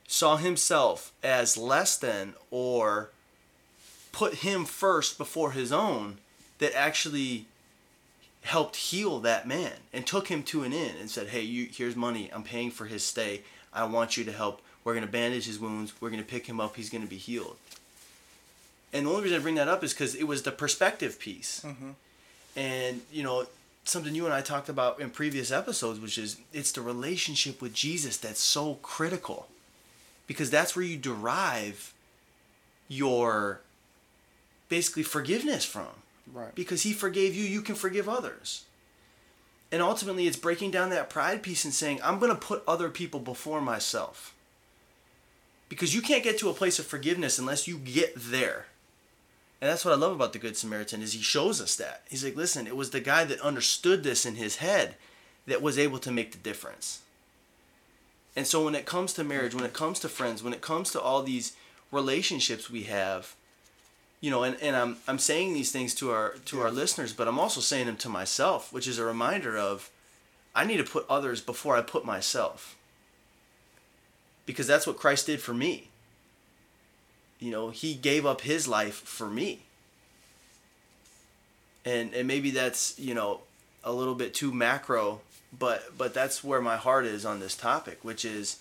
saw 0.07 0.37
himself 0.37 1.13
as 1.23 1.57
less 1.57 1.97
than 1.97 2.35
or 2.51 3.11
put 4.13 4.37
him 4.37 4.65
first 4.65 5.17
before 5.17 5.53
his 5.53 5.73
own 5.73 6.19
that 6.59 6.75
actually 6.77 7.47
helped 8.49 8.77
heal 8.77 9.21
that 9.21 9.47
man 9.47 9.75
and 9.93 10.07
took 10.07 10.29
him 10.29 10.43
to 10.43 10.63
an 10.63 10.73
inn 10.73 10.95
and 10.99 11.11
said, 11.11 11.29
"Hey, 11.29 11.43
you 11.43 11.69
here's 11.71 11.95
money. 11.95 12.31
I'm 12.33 12.43
paying 12.43 12.71
for 12.71 12.87
his 12.87 13.05
stay. 13.05 13.43
I 13.73 13.85
want 13.85 14.17
you 14.17 14.25
to 14.25 14.33
help. 14.33 14.63
We're 14.83 14.95
going 14.95 15.05
to 15.05 15.13
bandage 15.13 15.47
his 15.47 15.59
wounds. 15.59 15.93
We're 16.01 16.09
going 16.09 16.23
to 16.23 16.29
pick 16.29 16.47
him 16.47 16.59
up. 16.59 16.77
He's 16.77 16.91
going 16.91 17.05
to 17.05 17.11
be 17.11 17.19
healed." 17.19 17.57
And 18.93 19.05
the 19.05 19.11
only 19.11 19.25
reason 19.25 19.39
I 19.39 19.43
bring 19.43 19.57
that 19.57 19.69
up 19.69 19.85
is 19.85 19.93
because 19.93 20.15
it 20.15 20.27
was 20.27 20.43
the 20.43 20.51
perspective 20.51 21.21
piece. 21.21 21.63
Mm-hmm. 21.65 21.91
And 22.57 23.03
you 23.13 23.23
know, 23.23 23.47
something 23.85 24.15
you 24.15 24.25
and 24.25 24.33
I 24.33 24.41
talked 24.41 24.71
about 24.71 24.99
in 24.99 25.11
previous 25.11 25.51
episodes, 25.51 26.01
which 26.01 26.17
is 26.17 26.39
it's 26.53 26.73
the 26.73 26.81
relationship 26.81 27.61
with 27.61 27.75
Jesus 27.75 28.17
that's 28.17 28.41
so 28.41 28.79
critical, 28.81 29.49
because 30.27 30.51
that's 30.51 30.75
where 30.75 30.87
you 30.87 30.97
derive 30.97 31.93
your 32.89 33.61
basically 34.71 35.03
forgiveness 35.03 35.67
from 35.67 35.89
Right. 36.33 36.55
Because 36.55 36.83
he 36.83 36.93
forgave 36.93 37.35
you, 37.35 37.45
you 37.45 37.63
can 37.63 37.75
forgive 37.75 38.09
others. 38.09 38.65
And 39.71 39.83
ultimately, 39.83 40.27
it's 40.27 40.37
breaking 40.37 40.71
down 40.71 40.91
that 40.91 41.11
pride 41.11 41.43
piece 41.43 41.65
and 41.65 41.75
saying, 41.75 42.01
I'm 42.03 42.19
going 42.19 42.33
to 42.33 42.39
put 42.39 42.63
other 42.67 42.89
people 42.89 43.21
before 43.21 43.61
myself. 43.61 44.35
Because 45.69 45.95
you 45.95 46.01
can't 46.01 46.25
get 46.25 46.39
to 46.39 46.49
a 46.49 46.55
place 46.55 46.79
of 46.79 46.87
forgiveness 46.87 47.39
unless 47.39 47.69
you 47.69 47.77
get 47.77 48.15
there. 48.17 48.67
And 49.61 49.71
that's 49.71 49.85
what 49.85 49.93
I 49.93 49.97
love 49.97 50.13
about 50.13 50.33
the 50.33 50.39
Good 50.39 50.57
Samaritan 50.57 51.03
is 51.03 51.13
he 51.13 51.21
shows 51.21 51.61
us 51.61 51.77
that. 51.77 52.03
He's 52.09 52.25
like, 52.25 52.37
listen, 52.37 52.67
it 52.67 52.77
was 52.77 52.91
the 52.91 53.01
guy 53.01 53.25
that 53.25 53.41
understood 53.41 54.05
this 54.05 54.25
in 54.25 54.37
his 54.37 54.57
head 54.57 54.95
that 55.47 55.61
was 55.61 55.79
able 55.79 55.99
to 55.99 56.13
make 56.13 56.33
the 56.33 56.39
difference. 56.39 57.01
And 58.37 58.47
so 58.47 58.65
when 58.65 58.77
it 58.77 58.87
comes 58.87 59.13
to 59.15 59.25
marriage, 59.25 59.55
when 59.55 59.65
it 59.65 59.73
comes 59.73 59.99
to 60.01 60.09
friends, 60.09 60.43
when 60.43 60.53
it 60.53 60.61
comes 60.61 60.93
to 60.93 61.01
all 61.01 61.23
these 61.23 61.55
relationships 61.91 62.71
we 62.71 62.85
have, 62.85 63.35
you 64.21 64.31
know, 64.31 64.43
and, 64.43 64.57
and 64.61 64.75
I'm 64.75 64.97
I'm 65.07 65.19
saying 65.19 65.55
these 65.55 65.71
things 65.71 65.95
to 65.97 66.11
our 66.11 66.35
to 66.47 66.61
our 66.61 66.71
listeners, 66.71 67.13
but 67.13 67.29
I'm 67.29 67.39
also 67.39 67.61
saying 67.61 67.87
them 67.87 67.97
to 67.99 68.09
myself, 68.09 68.73
which 68.73 68.89
is 68.89 68.99
a 68.99 69.05
reminder 69.05 69.57
of 69.57 69.91
I 70.55 70.65
need 70.65 70.79
to 70.79 70.85
put 70.85 71.07
others 71.09 71.41
before 71.41 71.77
I 71.77 71.83
put 71.83 72.05
myself. 72.05 72.77
Because 74.45 74.67
that's 74.67 74.87
what 74.87 74.97
Christ 74.97 75.27
did 75.27 75.41
for 75.41 75.55
me. 75.55 75.89
You 77.39 77.51
know, 77.53 77.71
he 77.71 77.95
gave 77.95 78.27
up 78.27 78.41
his 78.41 78.67
life 78.67 78.97
for 78.97 79.29
me. 79.29 79.61
And 81.85 82.13
and 82.13 82.27
maybe 82.27 82.51
that's, 82.51 82.99
you 82.99 83.15
know, 83.15 83.43
a 83.85 83.93
little 83.93 84.15
bit 84.17 84.35
too 84.35 84.53
macro, 84.53 85.21
but 85.57 85.97
but 85.97 86.13
that's 86.13 86.43
where 86.43 86.61
my 86.61 86.77
heart 86.77 87.07
is 87.07 87.25
on 87.25 87.39
this 87.39 87.57
topic, 87.57 88.01
which 88.03 88.25
is 88.25 88.59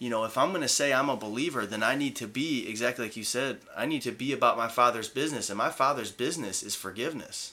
you 0.00 0.08
know, 0.08 0.24
if 0.24 0.36
I'm 0.36 0.48
going 0.48 0.62
to 0.62 0.68
say 0.68 0.92
I'm 0.92 1.10
a 1.10 1.16
believer, 1.16 1.66
then 1.66 1.82
I 1.82 1.94
need 1.94 2.16
to 2.16 2.26
be 2.26 2.66
exactly 2.66 3.04
like 3.04 3.16
you 3.16 3.22
said, 3.22 3.58
I 3.76 3.84
need 3.84 4.00
to 4.02 4.10
be 4.10 4.32
about 4.32 4.56
my 4.56 4.66
father's 4.66 5.10
business 5.10 5.50
and 5.50 5.58
my 5.58 5.68
father's 5.68 6.10
business 6.10 6.62
is 6.62 6.74
forgiveness. 6.74 7.52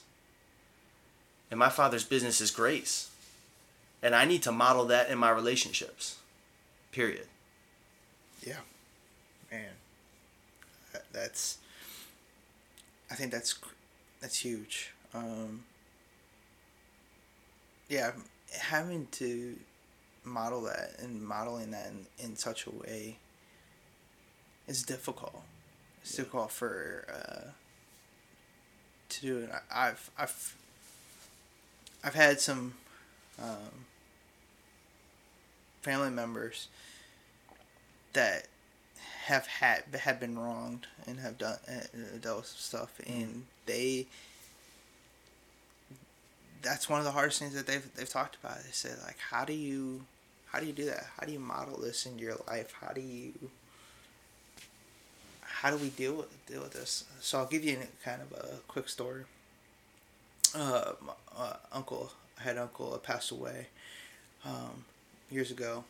And 1.50 1.60
my 1.60 1.68
father's 1.68 2.04
business 2.04 2.40
is 2.40 2.50
grace. 2.50 3.10
And 4.02 4.14
I 4.14 4.24
need 4.24 4.42
to 4.44 4.52
model 4.52 4.86
that 4.86 5.10
in 5.10 5.18
my 5.18 5.30
relationships. 5.30 6.16
Period. 6.90 7.26
Yeah. 8.44 8.60
Man. 9.52 9.72
That's 11.12 11.58
I 13.10 13.14
think 13.14 13.32
that's 13.32 13.58
that's 14.20 14.38
huge. 14.38 14.92
Um, 15.14 15.64
yeah, 17.88 18.12
having 18.52 19.06
to 19.12 19.56
model 20.28 20.62
that 20.62 20.92
and 20.98 21.22
modeling 21.22 21.70
that 21.70 21.88
in, 21.88 22.06
in 22.24 22.36
such 22.36 22.66
a 22.66 22.70
way 22.70 23.18
is 24.66 24.82
difficult. 24.82 25.42
It's 26.02 26.12
yeah. 26.12 26.24
difficult 26.24 26.52
for 26.52 27.04
uh, 27.12 27.50
to 29.08 29.20
do 29.20 29.38
it. 29.38 29.50
I've 29.74 30.10
I've 30.18 30.56
I've 32.04 32.14
had 32.14 32.40
some 32.40 32.74
um, 33.42 33.86
family 35.82 36.10
members 36.10 36.68
that 38.12 38.46
have 39.24 39.46
had 39.46 39.84
have 40.00 40.20
been 40.20 40.38
wronged 40.38 40.86
and 41.06 41.20
have 41.20 41.38
done 41.38 41.58
uh, 41.68 42.18
dealt 42.20 42.38
with 42.38 42.46
stuff, 42.46 42.98
mm-hmm. 43.02 43.12
and 43.12 43.44
they 43.66 44.06
that's 46.62 46.88
one 46.88 46.98
of 46.98 47.04
the 47.04 47.12
hardest 47.12 47.38
things 47.38 47.54
that 47.54 47.66
they've 47.66 47.94
they've 47.94 48.08
talked 48.08 48.36
about. 48.42 48.58
They 48.58 48.70
said 48.72 48.98
like, 49.04 49.18
how 49.30 49.44
do 49.44 49.52
you 49.52 50.04
how 50.52 50.60
do 50.60 50.66
you 50.66 50.72
do 50.72 50.86
that? 50.86 51.06
How 51.18 51.26
do 51.26 51.32
you 51.32 51.38
model 51.38 51.78
this 51.78 52.06
in 52.06 52.18
your 52.18 52.36
life? 52.46 52.72
How 52.80 52.92
do 52.92 53.00
you 53.00 53.32
how 55.42 55.70
do 55.70 55.76
we 55.76 55.88
deal 55.90 56.14
with 56.14 56.46
deal 56.46 56.62
with 56.62 56.72
this? 56.72 57.04
So 57.20 57.38
I'll 57.38 57.46
give 57.46 57.64
you 57.64 57.78
kind 58.04 58.22
of 58.22 58.32
a 58.38 58.56
quick 58.68 58.88
story. 58.88 59.24
Uh, 60.54 60.92
my, 61.04 61.12
uh, 61.36 61.56
uncle, 61.72 62.12
I 62.38 62.44
had 62.44 62.56
uncle 62.58 62.98
passed 63.02 63.30
away 63.30 63.66
um, 64.44 64.84
years 65.30 65.50
ago, 65.50 65.84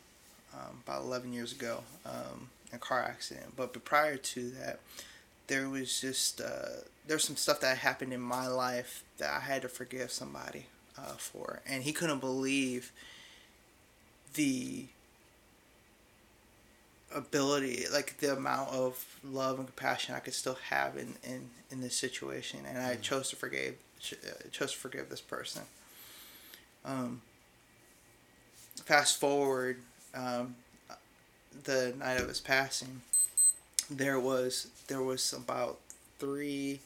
um, 0.53 0.81
about 0.85 1.03
eleven 1.03 1.33
years 1.33 1.51
ago. 1.51 1.83
Um, 2.05 2.49
a 2.73 2.77
car 2.77 3.01
accident. 3.01 3.55
But, 3.55 3.73
but 3.73 3.85
prior 3.85 4.17
to 4.17 4.49
that, 4.51 4.79
there 5.47 5.69
was 5.69 5.99
just 5.99 6.41
uh, 6.41 6.83
there's 7.07 7.23
some 7.23 7.35
stuff 7.35 7.61
that 7.61 7.77
happened 7.77 8.13
in 8.13 8.21
my 8.21 8.47
life 8.47 9.03
that 9.17 9.31
I 9.31 9.39
had 9.39 9.63
to 9.63 9.69
forgive 9.69 10.11
somebody 10.11 10.67
uh, 10.97 11.13
for, 11.13 11.61
and 11.67 11.83
he 11.83 11.91
couldn't 11.91 12.19
believe 12.19 12.91
the 14.33 14.85
ability, 17.13 17.85
like 17.91 18.17
the 18.19 18.33
amount 18.33 18.69
of 18.69 19.03
love 19.23 19.57
and 19.57 19.67
compassion 19.67 20.15
I 20.15 20.19
could 20.19 20.33
still 20.33 20.57
have 20.69 20.97
in 20.97 21.15
in, 21.23 21.49
in 21.71 21.81
this 21.81 21.95
situation, 21.95 22.61
and 22.67 22.77
I 22.77 22.95
mm. 22.95 23.01
chose 23.01 23.29
to 23.29 23.35
forgive 23.35 23.75
uh, 24.11 24.49
chose 24.51 24.71
to 24.73 24.77
forgive 24.77 25.09
this 25.09 25.21
person. 25.21 25.63
Um, 26.85 27.21
fast 28.85 29.19
forward 29.19 29.77
um, 30.15 30.55
the 31.63 31.93
night 31.97 32.19
of 32.19 32.27
his 32.27 32.39
passing, 32.39 33.01
there 33.89 34.19
was 34.19 34.67
there 34.87 35.01
was 35.01 35.33
about 35.33 35.79
three 36.19 36.79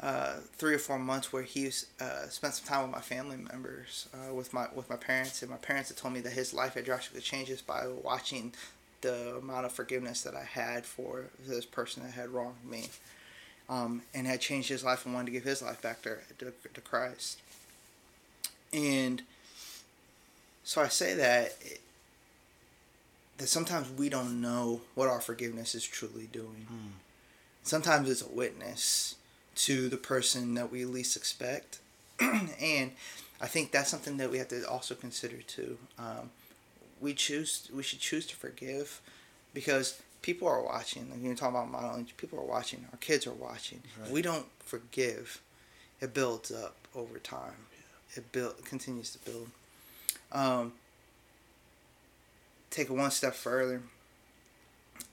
uh, 0.00 0.36
three 0.56 0.74
or 0.74 0.78
four 0.78 0.98
months 0.98 1.32
where 1.32 1.42
he 1.42 1.66
uh, 2.00 2.28
spent 2.28 2.54
some 2.54 2.66
time 2.66 2.82
with 2.82 2.92
my 2.92 3.00
family 3.00 3.36
members, 3.36 4.08
uh, 4.14 4.32
with 4.32 4.52
my 4.52 4.68
with 4.74 4.88
my 4.88 4.96
parents, 4.96 5.42
and 5.42 5.50
my 5.50 5.56
parents 5.56 5.88
had 5.88 5.98
told 5.98 6.14
me 6.14 6.20
that 6.20 6.32
his 6.32 6.54
life 6.54 6.74
had 6.74 6.84
drastically 6.84 7.20
changed 7.20 7.50
just 7.50 7.66
by 7.66 7.86
watching 8.04 8.52
the 9.00 9.36
amount 9.36 9.66
of 9.66 9.72
forgiveness 9.72 10.22
that 10.22 10.34
I 10.34 10.44
had 10.44 10.84
for 10.84 11.24
this 11.46 11.64
person 11.64 12.04
that 12.04 12.12
had 12.12 12.30
wronged 12.30 12.64
me, 12.64 12.88
um, 13.68 14.02
and 14.14 14.26
had 14.26 14.40
changed 14.40 14.68
his 14.68 14.84
life 14.84 15.04
and 15.04 15.14
wanted 15.14 15.26
to 15.26 15.32
give 15.32 15.44
his 15.44 15.62
life 15.62 15.82
back 15.82 16.02
to, 16.02 16.18
to, 16.38 16.52
to 16.74 16.80
Christ. 16.80 17.40
And 18.72 19.22
so 20.62 20.82
I 20.82 20.88
say 20.88 21.14
that 21.14 21.54
that 23.38 23.48
sometimes 23.48 23.90
we 23.90 24.08
don't 24.08 24.40
know 24.40 24.82
what 24.94 25.08
our 25.08 25.20
forgiveness 25.20 25.74
is 25.74 25.84
truly 25.84 26.28
doing. 26.30 26.66
Hmm. 26.68 26.88
Sometimes 27.62 28.10
it's 28.10 28.22
a 28.22 28.28
witness 28.28 29.16
to 29.58 29.88
the 29.88 29.96
person 29.96 30.54
that 30.54 30.70
we 30.70 30.84
least 30.84 31.16
expect. 31.16 31.78
and 32.20 32.92
I 33.40 33.46
think 33.46 33.72
that's 33.72 33.90
something 33.90 34.16
that 34.18 34.30
we 34.30 34.38
have 34.38 34.48
to 34.48 34.68
also 34.68 34.94
consider 34.94 35.38
too. 35.42 35.78
Um, 35.98 36.30
we 37.00 37.14
choose 37.14 37.68
we 37.74 37.82
should 37.82 38.00
choose 38.00 38.26
to 38.26 38.36
forgive 38.36 39.00
because 39.54 40.00
people 40.22 40.48
are 40.48 40.62
watching. 40.62 41.10
Like 41.10 41.22
you're 41.22 41.34
talking 41.34 41.56
about 41.56 41.70
modeling, 41.70 42.08
people 42.16 42.38
are 42.38 42.44
watching. 42.44 42.86
Our 42.92 42.98
kids 42.98 43.26
are 43.26 43.32
watching. 43.32 43.82
Right. 44.00 44.10
we 44.10 44.22
don't 44.22 44.46
forgive, 44.60 45.40
it 46.00 46.14
builds 46.14 46.50
up 46.50 46.76
over 46.94 47.18
time. 47.18 47.66
Yeah. 47.72 48.18
It 48.18 48.32
build 48.32 48.64
continues 48.64 49.10
to 49.12 49.18
build. 49.30 49.48
Um, 50.30 50.72
take 52.70 52.90
it 52.90 52.92
one 52.92 53.10
step 53.10 53.34
further, 53.34 53.82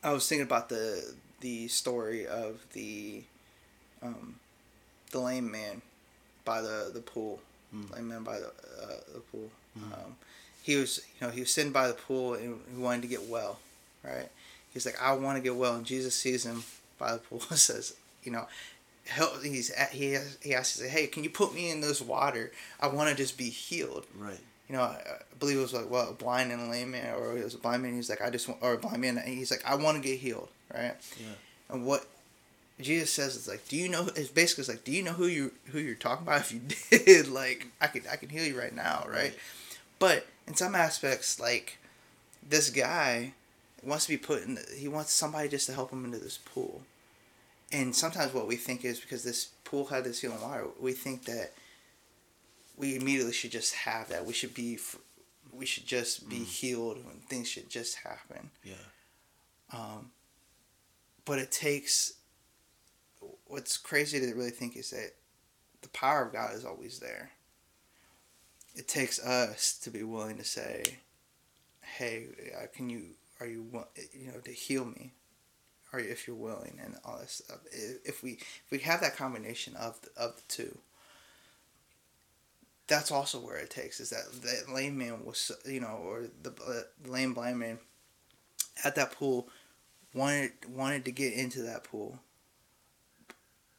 I 0.04 0.12
was 0.12 0.28
thinking 0.28 0.46
about 0.46 0.70
the 0.70 1.16
the 1.42 1.68
story 1.68 2.28
of 2.28 2.66
the 2.74 3.24
um, 4.08 4.36
the 5.12 5.20
lame 5.20 5.52
man 5.52 5.82
by 6.44 6.62
the 6.62 6.92
the 6.94 7.02
pool, 7.02 7.40
mm. 7.74 7.92
lame 7.94 8.10
man 8.10 8.24
by 8.24 8.40
the 8.40 8.48
uh, 8.48 8.98
the 9.14 9.20
pool. 9.20 9.50
Mm. 9.78 9.94
Um, 9.94 10.16
he 10.62 10.76
was 10.76 11.02
you 11.20 11.28
know 11.28 11.34
he 11.34 11.42
was 11.42 11.52
sitting 11.52 11.72
by 11.72 11.88
the 11.88 11.94
pool 11.94 12.34
and 12.34 12.60
he 12.74 12.82
wanted 12.82 13.02
to 13.04 13.08
get 13.08 13.28
well, 13.28 13.60
right? 14.04 14.30
He's 14.74 14.86
like 14.86 15.02
I 15.02 15.14
want 15.14 15.38
to 15.38 15.44
get 15.44 15.56
well, 15.56 15.76
and 15.76 15.86
Jesus 15.86 16.16
sees 16.16 16.46
him 16.46 16.64
by 16.98 17.14
the 17.14 17.20
pool 17.20 17.42
and 17.50 17.60
says, 17.60 17.96
you 18.24 18.32
know, 18.32 18.48
help. 19.08 19.44
He's 19.44 19.74
he 19.92 20.14
has, 20.14 20.38
he 20.42 20.54
asks, 20.54 20.82
hey, 20.82 21.08
can 21.08 21.24
you 21.24 21.30
put 21.30 21.54
me 21.54 21.70
in 21.70 21.82
this 21.82 22.02
water? 22.02 22.52
I 22.80 22.88
want 22.88 23.10
to 23.10 23.16
just 23.16 23.38
be 23.38 23.50
healed. 23.50 24.06
Right 24.18 24.40
you 24.68 24.76
know, 24.76 24.82
I 24.82 25.00
believe 25.40 25.58
it 25.58 25.62
was 25.62 25.74
like 25.74 25.90
well, 25.90 26.10
a 26.10 26.14
blind 26.14 26.52
and 26.52 26.62
a 26.62 26.70
lame 26.70 26.92
man, 26.92 27.14
or 27.16 27.38
it 27.38 27.44
was 27.44 27.54
a 27.54 27.60
blind 27.60 27.84
man. 27.84 27.96
He's 27.96 28.10
like, 28.10 28.22
I 28.22 28.30
just 28.30 28.48
want, 28.48 28.62
or 28.64 28.74
a 28.74 28.78
blind 28.78 29.02
man. 29.02 29.22
he's 29.26 29.52
like, 29.52 29.64
I 29.66 29.76
want 29.76 30.02
to 30.02 30.08
get 30.08 30.20
healed, 30.20 30.50
right? 30.74 30.96
Yeah. 31.20 31.34
And 31.70 31.86
what 31.86 32.06
Jesus 32.80 33.12
says 33.12 33.36
it's 33.36 33.48
like, 33.48 33.68
do 33.68 33.78
you 33.78 33.88
know? 33.88 34.10
It's 34.16 34.30
basically 34.30 34.64
it's 34.64 34.70
like, 34.70 34.84
do 34.84 34.92
you 34.92 35.04
know 35.04 35.14
who 35.14 35.28
you 35.28 35.54
who 35.68 35.80
you're 35.80 35.96
talking 35.96 36.28
about? 36.28 36.42
If 36.42 36.52
you 36.52 36.62
did, 37.06 37.28
like, 37.28 37.68
I 37.80 37.88
could 37.88 38.04
I 38.12 38.18
can 38.18 38.30
heal 38.30 38.46
you 38.46 38.60
right 38.60 38.76
now, 38.76 39.06
right? 39.10 39.34
But 39.98 40.28
in 40.48 40.56
some 40.56 40.76
aspects, 40.76 41.40
like, 41.40 41.78
this 42.48 42.70
guy 42.70 43.34
wants 43.84 44.06
to 44.06 44.12
be 44.12 44.18
put 44.18 44.44
in. 44.44 44.56
The, 44.56 44.66
he 44.76 44.88
wants 44.88 45.14
somebody 45.14 45.48
just 45.48 45.68
to 45.68 45.74
help 45.74 45.92
him 45.92 46.06
into 46.06 46.18
this 46.18 46.38
pool. 46.38 46.82
And 47.72 47.96
sometimes 47.96 48.34
what 48.34 48.48
we 48.48 48.56
think 48.56 48.86
is 48.86 49.00
because 49.00 49.24
this 49.24 49.46
pool 49.64 49.86
had 49.86 50.04
this 50.04 50.22
healing 50.22 50.42
water, 50.42 50.68
we 50.80 50.94
think 50.94 51.26
that 51.26 51.54
we 52.78 52.96
immediately 52.96 53.34
should 53.34 53.52
just 53.52 53.74
have 53.74 54.10
that. 54.10 54.26
We 54.26 54.34
should 54.34 54.54
be, 54.54 54.78
we 55.52 55.66
should 55.66 55.86
just 55.86 56.30
be 56.30 56.38
mm. 56.38 56.46
healed 56.46 56.98
and 56.98 57.24
things 57.28 57.48
should 57.48 57.70
just 57.70 57.96
happen. 57.96 58.52
Yeah. 58.64 58.74
Um, 59.74 60.12
but 61.26 61.40
it 61.40 61.52
takes. 61.52 62.14
What's 63.46 63.78
crazy 63.78 64.20
to 64.20 64.34
really 64.34 64.50
think 64.50 64.76
is 64.76 64.90
that 64.92 65.14
the 65.82 65.90
power 65.90 66.26
of 66.26 66.34
God 66.34 66.56
is 66.56 66.66
always 66.66 67.00
there. 67.00 67.32
It 68.76 68.88
takes 68.88 69.20
us 69.20 69.78
to 69.84 69.90
be 69.90 70.04
willing 70.04 70.38
to 70.38 70.44
say, 70.44 71.00
"Hey, 71.82 72.28
uh, 72.58 72.66
can 72.74 72.90
you? 72.90 73.16
Are 73.40 73.46
you 73.46 73.86
you 74.14 74.32
know 74.32 74.40
to 74.40 74.52
heal 74.52 74.86
me?" 74.86 75.14
Or 75.94 76.00
if 76.00 76.28
you're 76.28 76.36
willing 76.36 76.78
and 76.84 76.98
all 77.06 77.20
this 77.20 77.42
stuff. 77.46 77.60
If 77.72 78.22
we 78.22 78.32
if 78.32 78.72
we 78.72 78.80
have 78.80 79.00
that 79.02 79.16
combination 79.16 79.76
of 79.78 80.02
the, 80.02 80.10
of 80.18 80.36
the 80.36 80.42
two, 80.50 80.78
that's 82.88 83.12
also 83.12 83.40
where 83.40 83.58
it 83.58 83.70
takes 83.70 84.00
is 84.00 84.10
that 84.10 84.26
that 84.44 84.74
lame 84.74 84.98
man 84.98 85.26
was 85.26 85.52
you 85.66 85.80
know 85.80 86.00
or 86.04 86.26
the, 86.44 86.52
uh, 86.68 87.10
lame 87.10 87.34
blind 87.34 87.60
man 87.60 87.80
at 88.84 88.96
that 88.96 89.12
pool 89.12 89.48
wanted 90.14 90.52
wanted 90.70 91.06
to 91.06 91.12
get 91.12 91.34
into 91.34 91.62
that 91.64 91.84
pool 91.84 92.20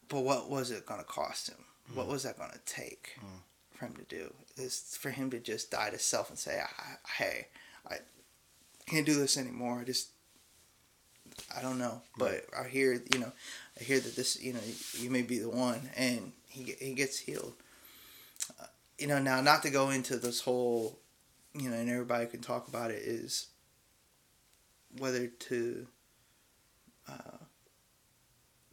but 0.09 0.21
what 0.23 0.49
was 0.49 0.71
it 0.71 0.87
going 0.87 1.01
to 1.01 1.07
cost 1.07 1.49
him 1.49 1.65
mm. 1.91 1.97
what 1.97 2.07
was 2.07 2.23
that 2.23 2.39
going 2.39 2.51
to 2.51 2.61
take 2.67 3.19
mm. 3.21 3.41
for 3.77 3.87
him 3.87 3.95
to 3.95 4.05
do 4.05 4.33
is 4.57 4.97
for 4.99 5.11
him 5.11 5.31
to 5.31 5.39
just 5.39 5.71
die 5.71 5.91
to 5.91 5.99
self 5.99 6.31
and 6.31 6.39
say 6.39 6.61
hey 7.19 7.47
i 7.91 7.97
can't 8.87 9.07
do 9.07 9.15
this 9.15 9.37
anymore 9.37 9.81
i 9.81 9.85
just 9.85 10.11
i 11.57 11.61
don't 11.61 11.79
know 11.79 12.01
but 12.19 12.45
i 12.59 12.67
hear 12.67 13.03
you 13.13 13.19
know 13.19 13.33
i 13.79 13.83
hear 13.85 14.01
that 14.01 14.17
this 14.17 14.41
you 14.41 14.53
know 14.53 14.61
you 14.95 15.11
may 15.11 15.23
be 15.23 15.39
the 15.39 15.51
one 15.51 15.91
and 15.97 16.33
he, 16.49 16.75
he 16.79 16.95
gets 16.95 17.19
healed 17.19 17.53
uh, 18.61 18.67
you 18.99 19.07
know, 19.07 19.19
now 19.19 19.41
not 19.41 19.63
to 19.63 19.71
go 19.71 19.91
into 19.91 20.17
this 20.17 20.41
whole, 20.41 20.99
you 21.55 21.69
know, 21.69 21.77
and 21.77 21.91
everybody 21.91 22.27
can 22.27 22.41
talk 22.41 22.69
about 22.69 22.91
it 22.91 23.03
is 23.03 23.49
whether 24.99 25.27
to. 25.27 25.87
Uh, 27.09 27.39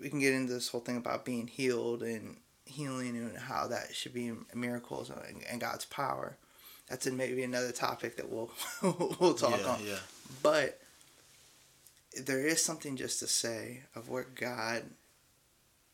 we 0.03 0.09
can 0.09 0.19
get 0.19 0.33
into 0.33 0.53
this 0.53 0.67
whole 0.67 0.81
thing 0.81 0.97
about 0.97 1.23
being 1.23 1.47
healed 1.47 2.03
and 2.03 2.37
healing 2.65 3.15
and 3.15 3.37
how 3.37 3.67
that 3.67 3.95
should 3.95 4.13
be 4.13 4.33
miracles 4.53 5.09
and, 5.09 5.43
and 5.49 5.61
God's 5.61 5.85
power. 5.85 6.37
That's 6.89 7.09
maybe 7.09 7.43
another 7.43 7.71
topic 7.71 8.17
that 8.17 8.29
we'll 8.29 8.51
we'll 9.19 9.33
talk 9.33 9.59
yeah, 9.61 9.67
on. 9.67 9.79
Yeah. 9.85 9.99
But 10.43 10.81
there 12.21 12.45
is 12.45 12.61
something 12.61 12.97
just 12.97 13.19
to 13.19 13.27
say 13.27 13.83
of 13.95 14.09
where 14.09 14.27
God 14.35 14.83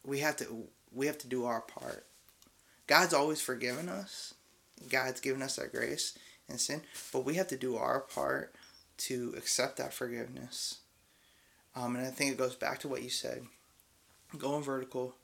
we 0.04 0.20
have 0.20 0.36
to 0.38 0.68
we 0.92 1.06
have 1.06 1.20
to 1.20 1.28
do 1.28 1.46
our 1.46 1.62
part. 1.62 2.08
God's 2.88 3.14
always 3.14 3.40
forgiven 3.40 3.88
us. 3.88 4.34
God's 4.90 5.22
given 5.22 5.44
us 5.44 5.58
that 5.58 5.72
grace 5.72 6.18
and 6.48 6.60
sin, 6.60 6.82
but 7.14 7.26
we 7.26 7.36
have 7.36 7.50
to 7.50 7.58
do 7.58 7.78
our 7.78 8.00
part 8.00 8.56
to 8.98 9.36
accept 9.38 9.78
that 9.78 9.94
forgiveness. 9.94 10.80
Um, 11.76 11.96
and 11.96 12.08
I 12.08 12.10
think 12.10 12.32
it 12.32 12.38
goes 12.38 12.56
back 12.56 12.80
to 12.80 12.88
what 12.88 13.04
you 13.04 13.10
said. 13.10 13.44
Going 14.38 14.64
vertical, 14.64 15.16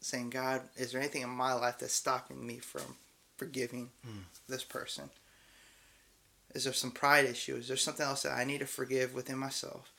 saying, 0.00 0.30
God, 0.30 0.62
is 0.76 0.92
there 0.92 1.00
anything 1.00 1.22
in 1.22 1.30
my 1.30 1.54
life 1.54 1.78
that's 1.78 1.94
stopping 1.94 2.46
me 2.46 2.58
from 2.58 2.96
forgiving 3.36 3.90
Mm. 4.06 4.24
this 4.48 4.64
person? 4.64 5.10
Is 6.54 6.64
there 6.64 6.72
some 6.72 6.90
pride 6.90 7.24
issue? 7.24 7.56
Is 7.56 7.68
there 7.68 7.76
something 7.76 8.04
else 8.06 8.22
that 8.22 8.36
I 8.36 8.44
need 8.44 8.58
to 8.60 8.66
forgive 8.66 9.14
within 9.14 9.38
myself? 9.38 9.92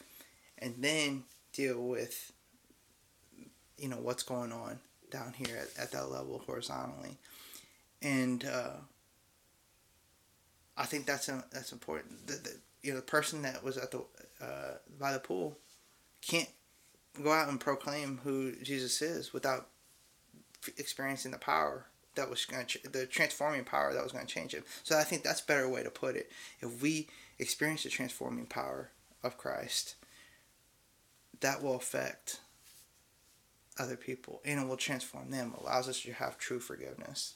And 0.60 0.76
then 0.80 1.24
deal 1.54 1.82
with, 1.82 2.32
you 3.78 3.90
know, 3.90 3.98
what's 3.98 4.24
going 4.24 4.52
on 4.52 4.80
down 5.12 5.34
here 5.34 5.58
at, 5.58 5.84
at 5.84 5.92
that 5.92 6.10
level 6.12 6.40
horizontally. 6.46 7.18
And 8.02 8.46
uh, 8.46 8.78
I 10.76 10.86
think 10.86 11.06
that's 11.06 11.30
uh, 11.30 11.42
that's 11.52 11.72
important. 11.72 12.28
The, 12.28 12.34
the, 12.34 12.58
you 12.82 12.92
know, 12.92 12.98
the 12.98 13.06
person 13.06 13.42
that 13.44 13.64
was 13.64 13.78
at 13.78 13.92
the 13.92 14.00
uh, 14.42 14.78
by 15.00 15.14
the 15.14 15.20
pool 15.20 15.58
can't 16.22 16.50
go 17.24 17.32
out 17.32 17.50
and 17.50 17.60
proclaim 17.60 18.20
who 18.24 18.54
Jesus 18.64 19.02
is 19.02 19.34
without 19.34 19.68
experiencing 20.78 21.32
the 21.32 21.38
power 21.38 21.86
that 22.16 22.30
was 22.30 22.46
going 22.46 22.66
to 22.66 22.80
the 22.92 23.06
transforming 23.06 23.64
power 23.64 23.94
that 23.94 24.04
was 24.04 24.12
going 24.12 24.26
to 24.26 24.34
change 24.34 24.54
him. 24.54 24.64
So 24.84 24.98
I 24.98 25.04
think 25.04 25.24
that's 25.24 25.42
a 25.42 25.46
better 25.46 25.70
way 25.70 25.84
to 25.84 25.90
put 25.90 26.16
it. 26.16 26.32
If 26.60 26.82
we 26.82 27.08
experience 27.40 27.84
the 27.84 27.90
transforming 27.90 28.48
power 28.48 28.90
of 29.24 29.38
Christ, 29.38 29.96
that 31.40 31.62
will 31.62 31.76
affect 31.76 32.42
other 33.80 33.96
people 33.96 34.42
and 34.44 34.60
it 34.60 34.68
will 34.68 34.78
transform 34.78 35.32
them. 35.32 35.54
Allows 35.60 35.88
us 35.88 36.02
to 36.02 36.14
have 36.14 36.38
true 36.38 36.60
forgiveness. 36.60 37.36